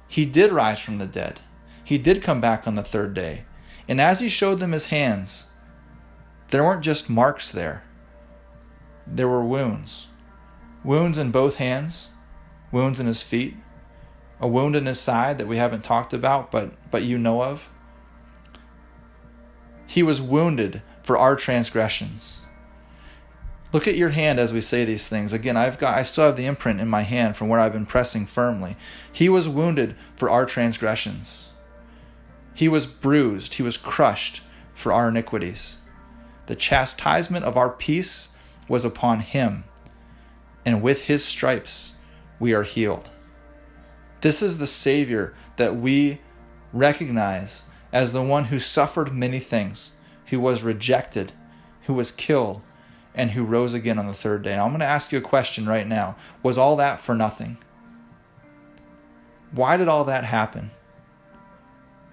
He 0.07 0.25
did 0.25 0.51
rise 0.51 0.79
from 0.79 0.97
the 0.97 1.05
dead. 1.05 1.39
He 1.83 1.99
did 1.99 2.23
come 2.23 2.41
back 2.41 2.67
on 2.67 2.73
the 2.73 2.81
third 2.81 3.13
day. 3.13 3.45
And 3.87 4.01
as 4.01 4.21
he 4.21 4.27
showed 4.27 4.59
them 4.59 4.71
his 4.71 4.87
hands, 4.87 5.51
there 6.51 6.63
weren't 6.63 6.83
just 6.83 7.09
marks 7.09 7.51
there, 7.51 7.83
there 9.05 9.27
were 9.27 9.43
wounds. 9.43 10.07
Wounds 10.83 11.17
in 11.17 11.31
both 11.31 11.55
hands, 11.55 12.09
wounds 12.71 12.99
in 12.99 13.07
his 13.07 13.21
feet, 13.21 13.55
a 14.39 14.47
wound 14.47 14.75
in 14.75 14.85
his 14.85 14.99
side 14.99 15.37
that 15.37 15.47
we 15.47 15.57
haven't 15.57 15.83
talked 15.83 16.13
about, 16.13 16.51
but, 16.51 16.71
but 16.89 17.03
you 17.03 17.17
know 17.17 17.43
of. 17.43 17.69
He 19.85 20.01
was 20.01 20.21
wounded 20.21 20.81
for 21.03 21.17
our 21.17 21.35
transgressions. 21.35 22.41
Look 23.73 23.87
at 23.87 23.95
your 23.95 24.09
hand 24.09 24.39
as 24.39 24.51
we 24.51 24.61
say 24.61 24.83
these 24.83 25.07
things. 25.07 25.31
Again, 25.31 25.55
I've 25.55 25.79
got 25.79 25.97
I 25.97 26.03
still 26.03 26.25
have 26.25 26.35
the 26.35 26.45
imprint 26.45 26.81
in 26.81 26.87
my 26.87 27.03
hand 27.03 27.37
from 27.37 27.47
where 27.47 27.59
I've 27.59 27.71
been 27.71 27.85
pressing 27.85 28.25
firmly. 28.25 28.75
He 29.11 29.29
was 29.29 29.47
wounded 29.47 29.95
for 30.15 30.29
our 30.29 30.45
transgressions. 30.45 31.49
He 32.53 32.67
was 32.67 32.85
bruised, 32.85 33.55
he 33.55 33.63
was 33.63 33.77
crushed 33.77 34.41
for 34.73 34.91
our 34.91 35.09
iniquities. 35.09 35.77
The 36.47 36.55
chastisement 36.55 37.45
of 37.45 37.55
our 37.55 37.69
peace 37.69 38.30
was 38.71 38.85
upon 38.85 39.19
him, 39.19 39.65
and 40.65 40.81
with 40.81 41.01
his 41.03 41.25
stripes 41.25 41.95
we 42.39 42.53
are 42.53 42.63
healed. 42.63 43.09
This 44.21 44.41
is 44.41 44.57
the 44.57 44.65
Savior 44.65 45.33
that 45.57 45.75
we 45.75 46.21
recognize 46.71 47.63
as 47.91 48.13
the 48.13 48.23
one 48.23 48.45
who 48.45 48.59
suffered 48.59 49.13
many 49.13 49.39
things, 49.39 49.97
who 50.27 50.39
was 50.39 50.63
rejected, 50.63 51.33
who 51.81 51.93
was 51.93 52.13
killed, 52.13 52.61
and 53.13 53.31
who 53.31 53.43
rose 53.43 53.73
again 53.73 53.99
on 53.99 54.07
the 54.07 54.13
third 54.13 54.41
day. 54.41 54.55
Now, 54.55 54.63
I'm 54.63 54.71
going 54.71 54.79
to 54.79 54.85
ask 54.85 55.11
you 55.11 55.17
a 55.17 55.21
question 55.21 55.65
right 55.65 55.85
now. 55.85 56.15
Was 56.41 56.57
all 56.57 56.77
that 56.77 57.01
for 57.01 57.13
nothing? 57.13 57.57
Why 59.51 59.75
did 59.75 59.89
all 59.89 60.05
that 60.05 60.23
happen? 60.23 60.71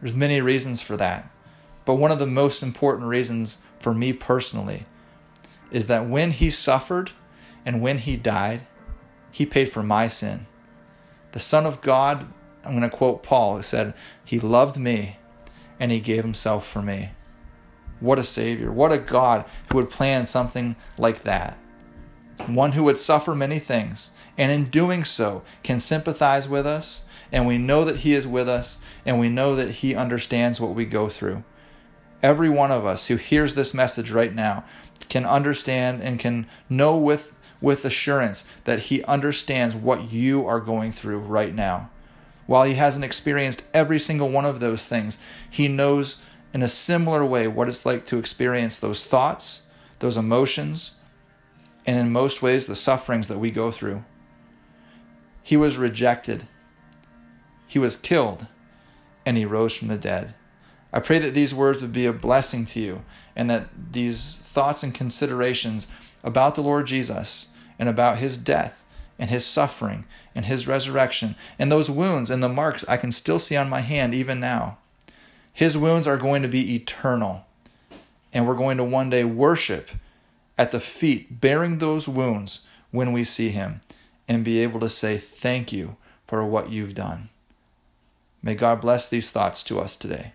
There's 0.01 0.13
many 0.13 0.41
reasons 0.41 0.83
for 0.83 0.97
that. 0.97 1.31
But 1.85 1.95
one 1.95 2.11
of 2.11 2.19
the 2.19 2.27
most 2.27 2.65
important 2.65 3.07
reasons 3.07 3.63
for 3.79 3.95
me 3.95 4.13
personally 4.13 4.87
is 5.71 5.87
that 5.87 6.09
when 6.09 6.31
he 6.31 6.51
suffered 6.51 7.11
and 7.65 7.83
when 7.83 7.99
he 7.99 8.17
died, 8.17 8.63
he 9.31 9.45
paid 9.47 9.67
for 9.67 9.83
my 9.83 10.09
sin. 10.09 10.47
The 11.33 11.41
Son 11.41 11.67
of 11.67 11.81
God, 11.81 12.27
I'm 12.65 12.77
going 12.77 12.89
to 12.89 12.97
quote 12.97 13.23
Paul, 13.23 13.57
who 13.57 13.63
said, 13.63 13.95
He 14.25 14.41
loved 14.41 14.79
me 14.79 15.19
and 15.79 15.93
he 15.93 16.01
gave 16.01 16.25
himself 16.25 16.67
for 16.67 16.83
me. 16.83 17.11
What 18.01 18.19
a 18.19 18.25
Savior. 18.25 18.71
What 18.73 18.93
a 18.93 18.99
God 18.99 19.45
who 19.71 19.79
would 19.79 19.91
plan 19.91 20.27
something 20.27 20.77
like 20.97 21.23
that. 21.23 21.57
One 22.47 22.73
who 22.73 22.85
would 22.85 23.01
suffer 23.01 23.35
many 23.35 23.59
things, 23.59 24.13
and 24.37 24.53
in 24.53 24.71
doing 24.71 25.05
so 25.05 25.43
can 25.65 25.81
sympathize 25.81 26.49
with 26.49 26.67
us, 26.67 27.09
and 27.33 27.47
we 27.47 27.59
know 27.59 27.85
that 27.85 27.99
He 27.99 28.15
is 28.15 28.27
with 28.27 28.49
us, 28.49 28.83
and 29.05 29.19
we 29.19 29.29
know 29.29 29.57
that 29.57 29.71
He 29.71 29.95
understands 29.95 30.61
what 30.61 30.75
we 30.75 30.85
go 30.85 31.09
through. 31.09 31.43
Every 32.23 32.49
one 32.49 32.71
of 32.71 32.85
us 32.85 33.07
who 33.07 33.17
hears 33.17 33.55
this 33.55 33.73
message 33.73 34.11
right 34.11 34.35
now 34.35 34.65
can 35.09 35.25
understand 35.25 36.03
and 36.03 36.19
can 36.19 36.47
know 36.69 36.97
with, 36.97 37.33
with 37.61 37.85
assurance 37.85 38.43
that 38.65 38.85
He 38.85 39.05
understands 39.05 39.77
what 39.77 40.13
you 40.13 40.47
are 40.47 40.61
going 40.61 40.93
through 40.93 41.19
right 41.19 41.55
now. 41.55 41.91
While 42.47 42.65
He 42.65 42.75
hasn't 42.75 43.05
experienced 43.05 43.65
every 43.73 43.99
single 43.99 44.31
one 44.31 44.45
of 44.45 44.61
those 44.61 44.87
things, 44.87 45.19
He 45.49 45.69
knows 45.69 46.23
in 46.53 46.63
a 46.63 46.69
similar 46.69 47.25
way 47.25 47.47
what 47.47 47.69
it's 47.69 47.87
like 47.87 48.07
to 48.07 48.19
experience 48.19 48.79
those 48.79 49.05
thoughts, 49.05 49.71
those 49.99 50.17
emotions, 50.17 50.99
and 51.87 51.97
in 51.97 52.13
most 52.13 52.43
ways 52.43 52.67
the 52.67 52.75
sufferings 52.75 53.29
that 53.29 53.39
we 53.39 53.51
go 53.51 53.71
through. 53.71 54.05
He 55.43 55.57
was 55.57 55.79
rejected, 55.79 56.47
he 57.67 57.79
was 57.79 57.97
killed, 57.97 58.47
and 59.25 59.37
he 59.37 59.45
rose 59.45 59.77
from 59.77 59.89
the 59.89 59.99
dead. 59.99 60.35
I 60.93 61.01
pray 61.01 61.19
that 61.19 61.35
these 61.35 61.55
words 61.55 61.81
would 61.81 61.93
be 61.93 62.07
a 62.07 62.13
blessing 62.13 62.65
to 62.67 62.81
you 62.81 63.03
and 63.37 63.49
that 63.51 63.69
these 63.93 64.39
thoughts 64.39 64.83
and 64.83 64.95
considerations 64.95 65.93
about 66.25 66.55
the 66.55 66.63
Lord 66.63 66.87
Jesus 66.87 67.49
and 67.79 67.89
about 67.89 68.19
his 68.19 68.39
death 68.39 68.85
and 69.19 69.31
his 69.31 69.45
suffering 69.45 70.05
and 70.35 70.47
his 70.47 70.67
resurrection 70.67 71.35
and 71.59 71.71
those 71.71 71.91
wounds 71.91 72.31
and 72.31 72.43
the 72.43 72.49
marks 72.49 72.85
I 72.89 72.97
can 72.97 73.13
still 73.13 73.39
see 73.39 73.57
on 73.57 73.69
my 73.69 73.81
hand 73.81 74.15
even 74.15 74.41
now 74.41 74.79
his 75.59 75.77
wounds 75.77 76.07
are 76.07 76.17
going 76.17 76.43
to 76.43 76.49
be 76.49 76.77
eternal. 76.77 77.45
And 78.33 78.47
we're 78.47 78.55
going 78.55 78.77
to 78.77 78.85
one 78.85 79.11
day 79.11 79.25
worship 79.25 79.89
at 80.57 80.71
the 80.71 80.79
feet, 80.79 81.41
bearing 81.41 81.79
those 81.79 82.07
wounds 82.07 82.61
when 82.93 83.11
we 83.11 83.25
see 83.25 83.49
him, 83.49 83.81
and 84.29 84.45
be 84.45 84.61
able 84.61 84.79
to 84.79 84.89
say, 84.89 85.19
Thank 85.19 85.73
you 85.73 85.97
for 86.25 86.47
what 86.47 86.71
you've 86.71 86.95
done. 86.95 87.29
May 88.41 88.55
God 88.55 88.81
bless 88.81 89.09
these 89.09 89.33
thoughts 89.33 89.65
to 89.65 89.81
us 89.81 89.97
today. 89.97 90.35